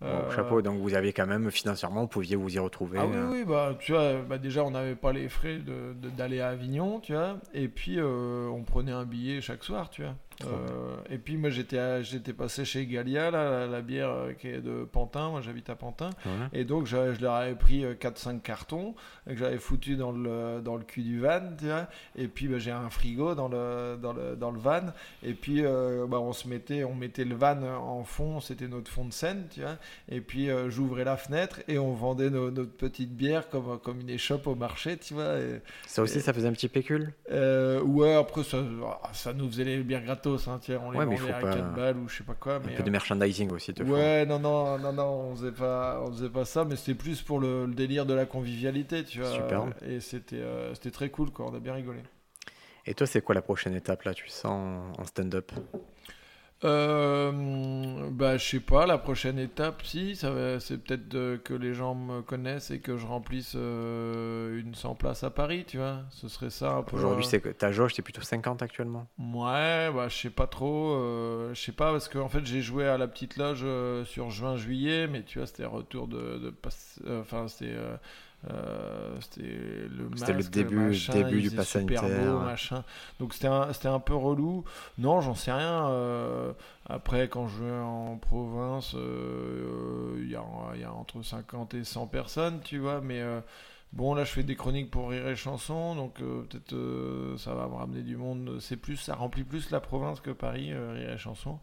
[0.04, 2.98] Euh, chapeau, donc vous aviez quand même financièrement, vous pouviez vous y retrouver.
[3.00, 3.28] Ah oui, euh.
[3.30, 6.48] oui, bah, tu vois, bah, déjà, on n'avait pas les frais de- de- d'aller à
[6.48, 10.14] Avignon, tu vois, et puis euh, on prenait un billet chaque soir, tu vois.
[10.44, 14.48] Euh, et puis moi, j'étais j'étais passé chez Galia, là, la, la bière euh, qui
[14.48, 16.60] est de Pantin, moi j'habite à Pantin, Ouais.
[16.60, 18.94] et donc je, je leur avais pris 4-5 cartons,
[19.26, 22.58] que j'avais foutu dans le, dans le cul du van, tu vois, et puis bah,
[22.58, 24.80] j'ai un frigo dans le, dans le, dans le van,
[25.22, 28.90] et puis euh, bah, on se mettait, on mettait le van en fond, c'était notre
[28.90, 29.76] fond de scène, tu vois,
[30.08, 34.00] et puis euh, j'ouvrais la fenêtre et on vendait nos- notre petite bière comme, comme
[34.00, 35.38] une échoppe au marché, tu vois.
[35.38, 37.12] Et, Ça aussi, ça faisait un petit pécule?
[37.30, 38.58] Euh, ouais, après ça,
[39.12, 41.74] ça nous faisait les bières gratos, hein, on les Ouais, mais vendait à pas- 4
[41.74, 42.56] balles ou je sais pas quoi.
[42.56, 43.82] Un peu de euh, merchandising aussi, te.
[43.82, 47.22] Ouais, non, non, non, non, on faisait pas, on faisait pas ça, mais c'était plus
[47.22, 49.30] pour le, le délire de la convivialité, tu vois.
[49.32, 49.64] Super.
[49.86, 51.46] Et c'était, euh, c'était très cool, quoi.
[51.50, 52.00] On a bien rigolé.
[52.86, 54.14] Et toi, c'est quoi la prochaine étape là?
[54.14, 54.46] Tu sens
[54.96, 55.52] en- en stand-up?
[56.64, 61.08] Euh, bah, je sais pas, la prochaine étape, si, c'est peut-être
[61.42, 65.64] que les gens me connaissent et que je remplisse euh, une 100 places à Paris,
[65.66, 66.00] tu vois.
[66.10, 66.96] Ce serait ça un peu.
[66.96, 70.46] Aujourd'hui, euh, c'est que ta jauge, c'est plutôt 50 actuellement Ouais, bah, je sais pas
[70.46, 70.92] trop.
[70.94, 73.64] euh, je sais pas, parce qu'en fait, j'ai joué à la petite loge
[74.04, 76.38] sur juin-juillet, mais tu vois, c'était retour de.
[76.38, 77.74] de passe- Enfin, c'était.
[78.50, 80.08] Euh, c'était le
[80.64, 82.84] début- machin, début il du pass super beau, machin.
[83.20, 84.64] Donc c'était un, un peu relou.
[84.98, 85.88] Non, j'en sais rien.
[85.90, 86.52] euh,
[86.88, 90.42] après, quand je vais en province, euh, il y, a,
[90.74, 93.22] il y a entre 50 et 100 personnes, tu vois, mais.
[93.94, 96.74] Bon, là, je fais des chroniques pour Rire et Chanson, donc peut-être
[97.36, 98.56] ça va me ramener du monde.
[98.58, 101.58] C'est plus, ça remplit plus la province que Paris, Rire et Chanson.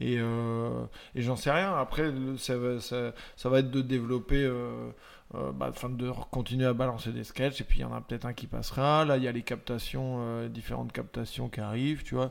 [0.00, 1.72] Et, et j'en sais rien.
[1.76, 4.50] Après, le- ça va, ça, ça va être de développer,
[5.34, 7.60] euh, bah, de continuer à balancer des sketchs.
[7.60, 9.04] Et puis, il y en a peut-être un qui passera.
[9.04, 12.30] Là, il y a les captations, euh, différentes captations qui arrivent, tu vois.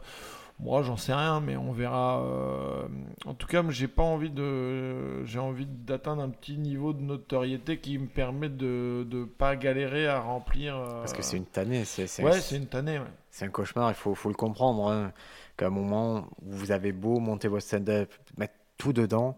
[0.59, 2.19] Moi, j'en sais rien, mais on verra.
[2.23, 2.87] euh,
[3.27, 5.23] En tout cas, j'ai pas envie de.
[5.25, 10.07] J'ai envie d'atteindre un petit niveau de notoriété qui me permet de de pas galérer
[10.07, 10.75] à remplir.
[10.75, 12.97] euh, Parce que c'est une tannée, c'est c'est un- Ouais, c'est une tannée.
[12.97, 13.05] Ouais.
[13.29, 14.87] c'est un cauchemar, il faut, faut le comprendre.
[14.89, 15.11] Hein,
[15.57, 19.37] Qu'à un moment vous avez beau monter votre stand-up, mettre tout dedans,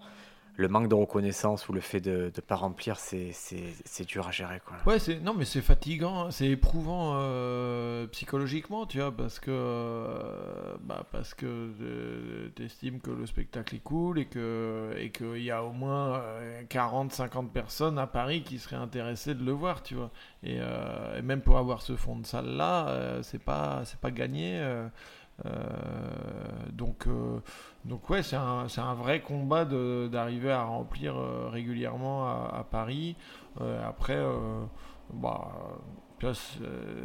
[0.60, 3.32] le manque de reconnaissance ou le fait de ne pas remplir, c'est
[4.06, 4.62] dur à gérer.
[4.66, 4.76] Quoi.
[4.94, 10.76] Ouais, non, mais c'est fatigant, hein, c'est éprouvant euh, psychologiquement, tu vois, parce que euh,
[10.82, 11.06] bah
[11.38, 15.72] que tu estimes que le spectacle est cool et que et qu'il y a au
[15.72, 16.22] moins
[16.70, 20.12] 40-50 personnes à Paris qui seraient intéressées de le voir, tu vois.
[20.44, 24.12] Et, euh, et même pour avoir ce fond de salle là, c'est pas c'est pas
[24.12, 24.60] gagné.
[24.60, 24.88] euh,
[25.46, 25.50] euh,
[26.74, 27.40] donc euh,
[27.86, 33.16] donc ouais, c'est un, un vrai combat d'arriver à remplir euh, régulièrement à, Paris.
[33.62, 34.64] Euh, après, euh,
[35.14, 35.50] bah,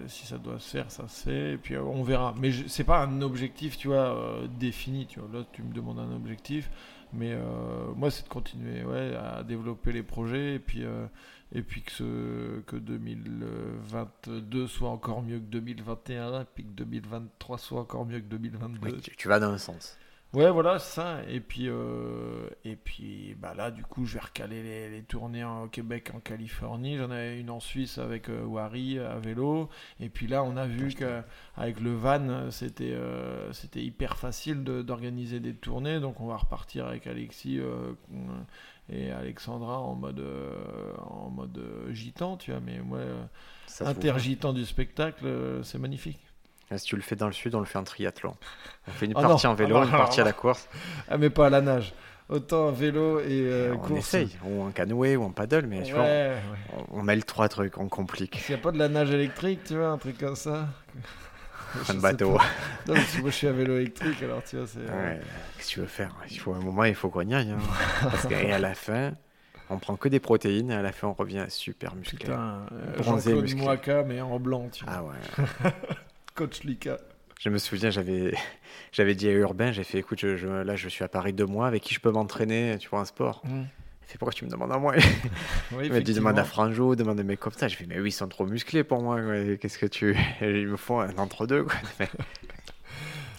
[0.08, 1.52] si ça doit se faire, ça se fait.
[1.52, 2.34] Et puis on verra.
[2.38, 5.06] Mais c'est pas un objectif, tu vois, défini.
[5.06, 6.70] Tu vois, là, tu me demandes un objectif.
[7.12, 7.36] Mais
[7.94, 10.82] moi, c'est de continuer ouais, à développer les projets et puis,
[11.52, 17.58] et puis que, ce, que 2022 soit encore mieux que 2021 et puis que 2023
[17.58, 18.78] soit encore mieux que 2022.
[18.82, 19.96] Oui, tu vas dans un sens.
[20.34, 21.20] Ouais, voilà, c'est ça.
[21.28, 25.44] Et puis, euh, et puis bah là, du coup, je vais recaler les, les tournées
[25.44, 26.96] en- au Québec, en Californie.
[26.96, 29.68] J'en avais une en Suisse avec euh, Wari à vélo.
[30.00, 30.92] Et puis là, on a vu
[31.56, 36.00] qu'avec le van, c'était euh, c'était hyper facile de- d'organiser des tournées.
[36.00, 37.60] Donc, on va repartir avec Alexis
[38.88, 40.24] et Alexandra en mode,
[40.98, 41.60] en mode
[41.92, 42.60] gitan, tu vois.
[42.60, 42.98] Mais moi,
[43.90, 45.26] intergitant du spectacle,
[45.62, 46.18] c'est magnifique.
[46.70, 48.34] Ah, Si tu le fais dans le sud, on le fait en triathlon.
[48.88, 50.68] On fait une Ah partie non, en vélo, ah non, une partie à la course.
[51.08, 51.92] Ah, mais pas à la nage.
[52.30, 53.98] Autant vélo et euh, on course.
[54.14, 56.84] essaye, ou en canoë, ou en paddle, mais tu vois, Ouais, ouais.
[56.90, 58.36] on, on mêle trois trucs, on complique.
[58.36, 60.68] S'il n'y a pas de la nage électrique, tu vois, un truc comme ça.
[61.90, 62.30] Un bateau.
[62.86, 64.78] Non, parce que moi je suis à vélo électrique, alors tu vois, c'est.
[64.78, 65.20] Ouais,
[65.58, 66.14] qu'est-ce que tu veux faire?
[66.30, 67.50] Il faut un moment, il faut qu'on y aille.
[67.50, 67.58] hein.
[68.02, 69.12] Parce que, et à la fin,
[69.68, 72.20] on prend que des protéines et à la fin, on revient super musclé.
[72.20, 73.56] Putain, euh, Bronzé, Jean-Claude.
[73.56, 74.94] Moaka, mais en blanc, tu vois.
[74.96, 75.62] Ah ouais.
[76.34, 76.98] Coach Lika.
[77.40, 78.34] Je me souviens, j'avais,
[78.92, 81.46] j'avais dit à Urbain, j'ai fait, écoute, je, je- là, je suis à Paris deux
[81.46, 83.42] mois, avec qui je peux m'entraîner, tu vois, un sport.
[83.46, 83.66] Il
[84.06, 84.94] fait, pourquoi tu me demandes à moi?
[85.72, 86.44] Oui, Il m'a dit, demande à.
[86.44, 87.68] Franjo, demande à mecs comme ça.
[87.68, 89.18] Je fais, mais oui, ils sont trop musclés pour moi.
[89.60, 90.16] Qu'est-ce que tu.
[90.40, 91.66] Ils me font un entre-deux.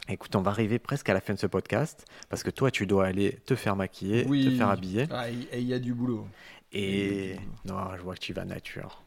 [0.07, 2.85] Écoute, on va arriver presque à la fin de ce podcast parce que toi, tu
[2.87, 4.45] dois aller te faire maquiller, Oui.
[4.45, 5.07] te faire habiller.
[5.11, 6.27] Ah, et il y a du boulot.
[6.73, 7.35] Et
[7.65, 9.01] non, je vois que tu vas nature.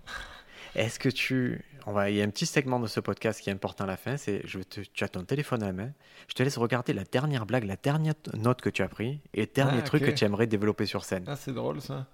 [0.75, 1.65] Est-ce que tu.
[1.87, 2.11] On va...
[2.11, 4.17] Il y a un petit segment de ce podcast qui est important à la fin
[4.17, 4.81] c'est je te...
[4.81, 5.93] tu as ton téléphone à la main,
[6.29, 9.41] je te laisse regarder la dernière blague, la dernière note que tu as pris et
[9.41, 11.25] le dernier Ah, truc que tu aimerais développer sur scène.
[11.27, 12.07] Ah, c'est drôle ça.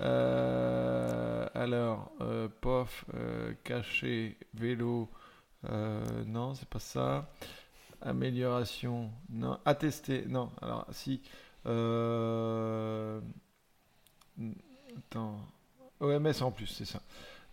[0.00, 5.10] Euh, alors, euh, pof, euh, caché, vélo,
[5.68, 7.30] euh, non, c'est pas ça.
[8.00, 9.58] Amélioration, non.
[9.66, 10.50] Attester, non.
[10.62, 11.20] Alors, si.
[14.96, 15.40] Attends.
[16.00, 17.02] OMS en plus, c'est ça.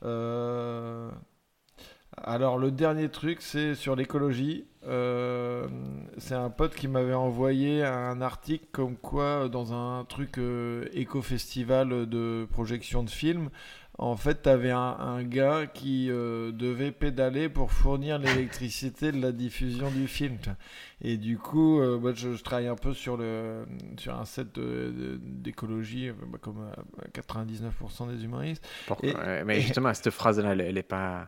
[0.04, 1.12] Euh,
[2.24, 4.66] alors, le dernier truc, c'est sur l'écologie.
[4.88, 5.68] Euh,
[6.18, 12.08] c'est un pote qui m'avait envoyé un article comme quoi, dans un truc euh, éco-festival
[12.08, 13.50] de projection de films,
[14.00, 19.20] en fait, tu avais un, un gars qui euh, devait pédaler pour fournir l'électricité de
[19.20, 20.38] la diffusion du film.
[21.02, 23.66] Et du coup, euh, moi, je, je travaille un peu sur, le,
[23.98, 24.48] sur un set
[25.22, 28.68] d'écologie, bah, comme euh, 99% des humoristes.
[28.88, 29.14] Pour- Et-
[29.46, 31.28] mais et- justement, cette phrase-là, elle, elle est pas.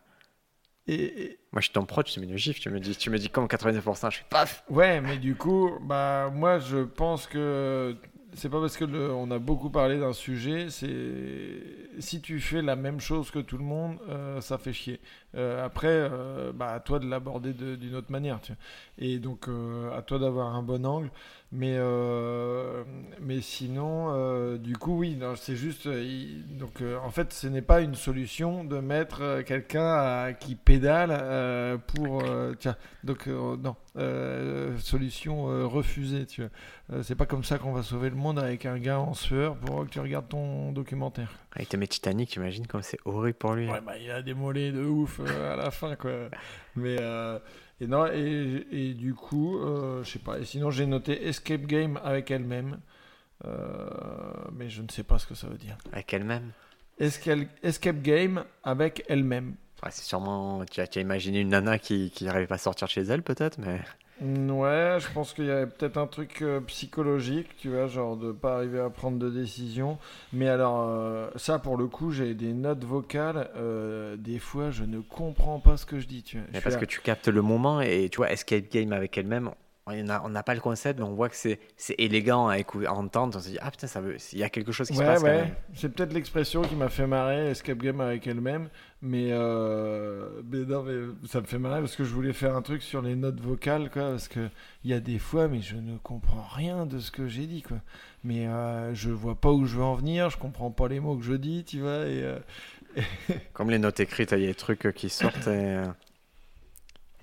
[0.92, 3.18] Et, Moi, je suis ton proche, tu mets une gifle, tu me dis, tu me
[3.18, 7.96] dis comme 99%, je fais paf Ouais, mais du coup, bah moi je pense que
[8.34, 11.62] c'est pas parce que le- on a beaucoup parlé d'un sujet, c'est
[12.00, 15.00] si tu fais la même chose que tout le monde, euh, ça fait chier.
[15.36, 18.62] Euh, après, euh, bah à toi de l'aborder de- d'une autre manière, tu vois.
[18.98, 21.10] Et donc euh, à toi d'avoir un bon angle.
[21.52, 21.78] Mais
[23.22, 25.86] mais sinon, du coup, oui, c'est juste.
[25.86, 32.24] il- donc en fait, ce n'est pas une solution de mettre quelqu'un qui pédale pour
[32.60, 32.76] tiens.
[33.04, 33.76] Donc non,
[34.80, 37.02] solution refusée, tu vois.
[37.04, 39.86] C'est pas comme ça qu'on va sauver le monde avec un gars en sueur pour
[39.86, 41.32] que tu regardes ton documentaire.
[41.56, 43.68] Avec tes Titanic, tu imagines comme c'est horrible pour lui.
[43.70, 46.30] Ouais, bah il a des mollets de ouf euh, à la fin, quoi.
[46.76, 47.40] Mais euh,
[47.82, 50.40] et non, et, et du coup, euh, je sais pas.
[50.40, 52.80] Et sinon, j'ai noté Escape Game avec elle-même,
[54.54, 55.78] mais je ne sais pas ce que ça veut dire.
[55.92, 56.52] Avec elle-même?
[57.00, 59.56] Escape, escape Game avec elle-même.
[59.84, 60.66] Ouais, c'est sûrement.
[60.66, 63.02] Tu as, tu as imaginé une nana qui qui n'arrive pas à sortir de chez
[63.04, 63.80] elle, peut-être, mais.
[64.22, 68.34] Ouais, je pense qu'il y avait peut-être un truc euh, psychologique, tu vois, genre de
[68.34, 69.98] pas arriver à prendre de décision.
[70.34, 73.50] Mais alors, euh, ça pour le coup, j'ai des notes vocales.
[73.56, 76.48] euh, des fois, je ne comprends pas ce que je dis, tu vois.
[76.52, 78.92] Je Mais suis parce là, que tu captes le moment et tu vois, Escape Game
[78.94, 79.52] avec elle-même,
[79.90, 81.60] on n'a on pas le concept, mais on voit que c'est
[81.98, 83.38] élégant à, écou- à entendre.
[83.38, 84.18] On se dit, ah putain, ça veut...
[84.34, 85.56] il y a quelque chose qui se Ouais, passe ouais, même.
[85.74, 88.70] c'est peut-être l'expression qui m'a fait marrer, Escape Game avec elle-même,
[89.02, 92.62] mais, euh, mais non, mais ça me fait marrer parce que je voulais faire un
[92.62, 94.50] truc sur les notes vocales, quoi, parce que
[94.84, 97.62] il y a des fois, mais je ne comprends rien de ce que j'ai dit,
[97.62, 97.78] quoi.
[98.24, 101.16] Mais euh, je vois pas où je veux en venir, je comprends pas les mots
[101.18, 102.40] que je dis, tu vois, et euh,
[103.54, 105.86] Comme les notes écrites, il y a des trucs qui sortent et, euh,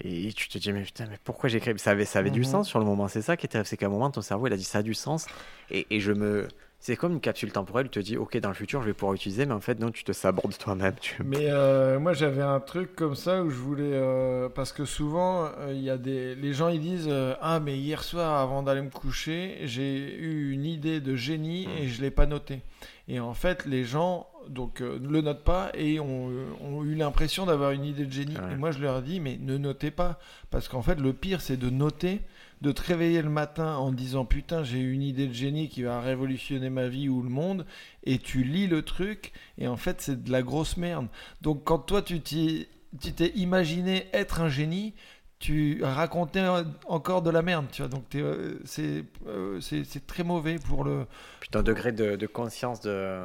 [0.00, 2.44] et tu te dis, mais putain, mais pourquoi j'écris Ça avait, ça avait du Mhm.
[2.44, 3.08] sens sur le moment.
[3.08, 4.82] C'est ça qui était, c'est qu'à un moment, ton cerveau, il a dit, ça a
[4.82, 5.26] du sens.
[5.70, 6.48] Et, et je me.
[6.78, 9.14] C'est comme une capsule temporelle, tu te dis, ok, dans le futur, je vais pouvoir
[9.14, 10.94] utiliser, mais en fait, non, tu te sabordes toi-même.
[11.00, 11.16] Tu...
[11.24, 15.46] Mais euh, moi j'avais un truc comme ça où je voulais euh, parce que souvent
[15.46, 18.82] euh, il y a des les gens ils disent ah mais hier soir avant d'aller
[18.82, 22.60] me coucher j'ai eu une idée de génie et je l'ai pas noté
[23.08, 26.30] et en fait les gens donc euh, ne le notent pas et ont,
[26.62, 28.36] ont eu l'impression d'avoir une idée de génie.
[28.36, 28.52] Ouais.
[28.52, 30.18] et moi je leur dis mais ne notez pas.
[30.50, 32.20] Parce qu'en fait le pire c'est de noter
[32.62, 36.00] de te réveiller le matin en disant putain j'ai une idée de génie qui va
[36.00, 37.66] révolutionner ma vie ou le monde.
[38.04, 41.08] Et tu lis le truc et en fait c'est de la grosse merde.
[41.42, 44.94] Donc quand toi tu t'es imaginé être un génie
[45.38, 46.44] tu racontais
[46.86, 47.88] encore de la merde tu vois.
[47.88, 49.60] Donc euh, c'est euh,
[50.06, 51.06] très mauvais pour le
[51.40, 53.20] Puis ton degré de, de conscience de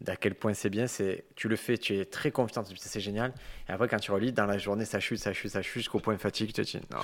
[0.00, 3.32] d'à quel point c'est bien, c'est tu le fais, tu es très confiant, c'est génial.
[3.68, 5.98] Et après, quand tu relis, dans la journée, ça chute, ça chute, ça chute, jusqu'au
[5.98, 6.98] point de fatigue, tu te dis, non,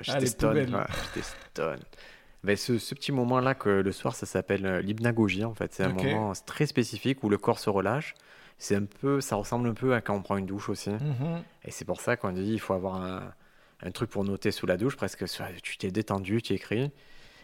[0.00, 0.56] j'étais les stone.
[0.74, 0.82] ouais,
[1.14, 1.80] j'étais stone.
[2.44, 5.74] Ben, ce, ce petit moment-là, que le soir, ça s'appelle euh, l'hypnagogie, en fait.
[5.74, 8.14] C'est un moment très spécifique où le corps se relâche.
[8.58, 10.90] C'est un peu, ça ressemble un peu à quand on prend une douche aussi.
[10.90, 11.42] Mhm.
[11.64, 13.32] Et c'est pour ça qu'on dit il faut avoir un,
[13.82, 15.24] un truc pour noter sous la douche, presque
[15.62, 16.90] tu t'es détendu, tu écris.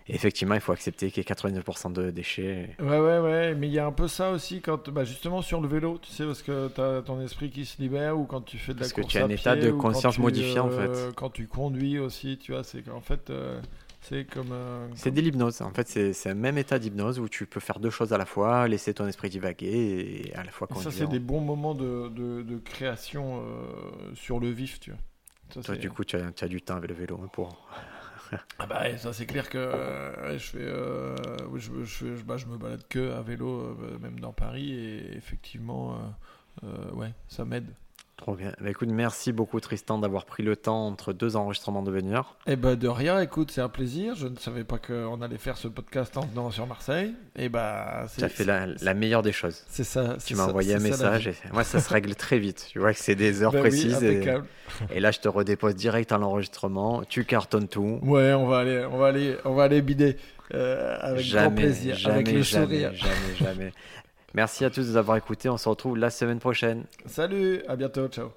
[0.06, 2.76] Et effectivement, il faut accepter qu'il y ait 99% de déchets.
[2.78, 3.54] Ouais, ouais, ouais.
[3.54, 6.10] Mais il y a un peu ça aussi quand, bah, justement, sur le vélo, tu
[6.10, 8.80] sais, parce que tu as ton esprit qui se libère ou quand tu fais de
[8.80, 11.14] la Parce que tu as un état de conscience modifié, en euh, fait.
[11.14, 13.58] Quand tu conduis aussi, tu vois, c'est qu'en fait, euh,
[14.02, 14.52] c'est comme.
[14.52, 15.62] euh, C'est de l'hypnose.
[15.62, 18.26] En fait, c'est un même état d'hypnose où tu peux faire deux choses à la
[18.26, 20.92] fois, laisser ton esprit divaguer et à la fois conduire.
[20.92, 25.00] ça, c'est des bons moments de, de, de création euh, sur le vif, tu vois.
[25.54, 27.66] Ça, Toi, du coup, tu as, tu as du temps avec le vélo pour.
[28.58, 31.16] Ah bah ça c'est clair que euh, je fais, euh,
[31.56, 35.98] je, je, bah, je me balade que à vélo, euh, même dans Paris, et effectivement,
[37.28, 37.74] ça m'aide.
[38.16, 38.52] Trop bien.
[38.60, 42.36] Bah, écoute, merci beaucoup Tristan d'avoir pris le temps entre deux enregistrements de venir.
[42.46, 44.14] Eh ben de rien, écoute, c'est un plaisir.
[44.14, 47.12] Je ne savais pas qu'on allait faire ce podcast en venant sur Marseille.
[47.36, 49.64] Et bah Tu as fait la, la meilleure des choses.
[49.68, 50.16] C'est ça.
[50.24, 52.68] Tu m'as envoyé un message et moi ça se règle très vite.
[52.70, 54.46] Tu vois que c'est des heures oui, précises et, impeccable.
[54.92, 57.02] et là je te redépose direct à l'enregistrement.
[57.08, 57.98] Tu cartonnes tout.
[58.02, 60.16] Ouais, on va aller, on va aller, on va aller bider
[60.54, 62.94] euh, avec grand jamais, plaisir, jamais, avec le jamais, sourire.
[62.94, 63.72] jamais, jamais.
[64.34, 65.48] Merci à tous de nous avoir écoutés.
[65.48, 66.84] On se retrouve la semaine prochaine.
[67.06, 68.30] Salut, à bientôt, ciao.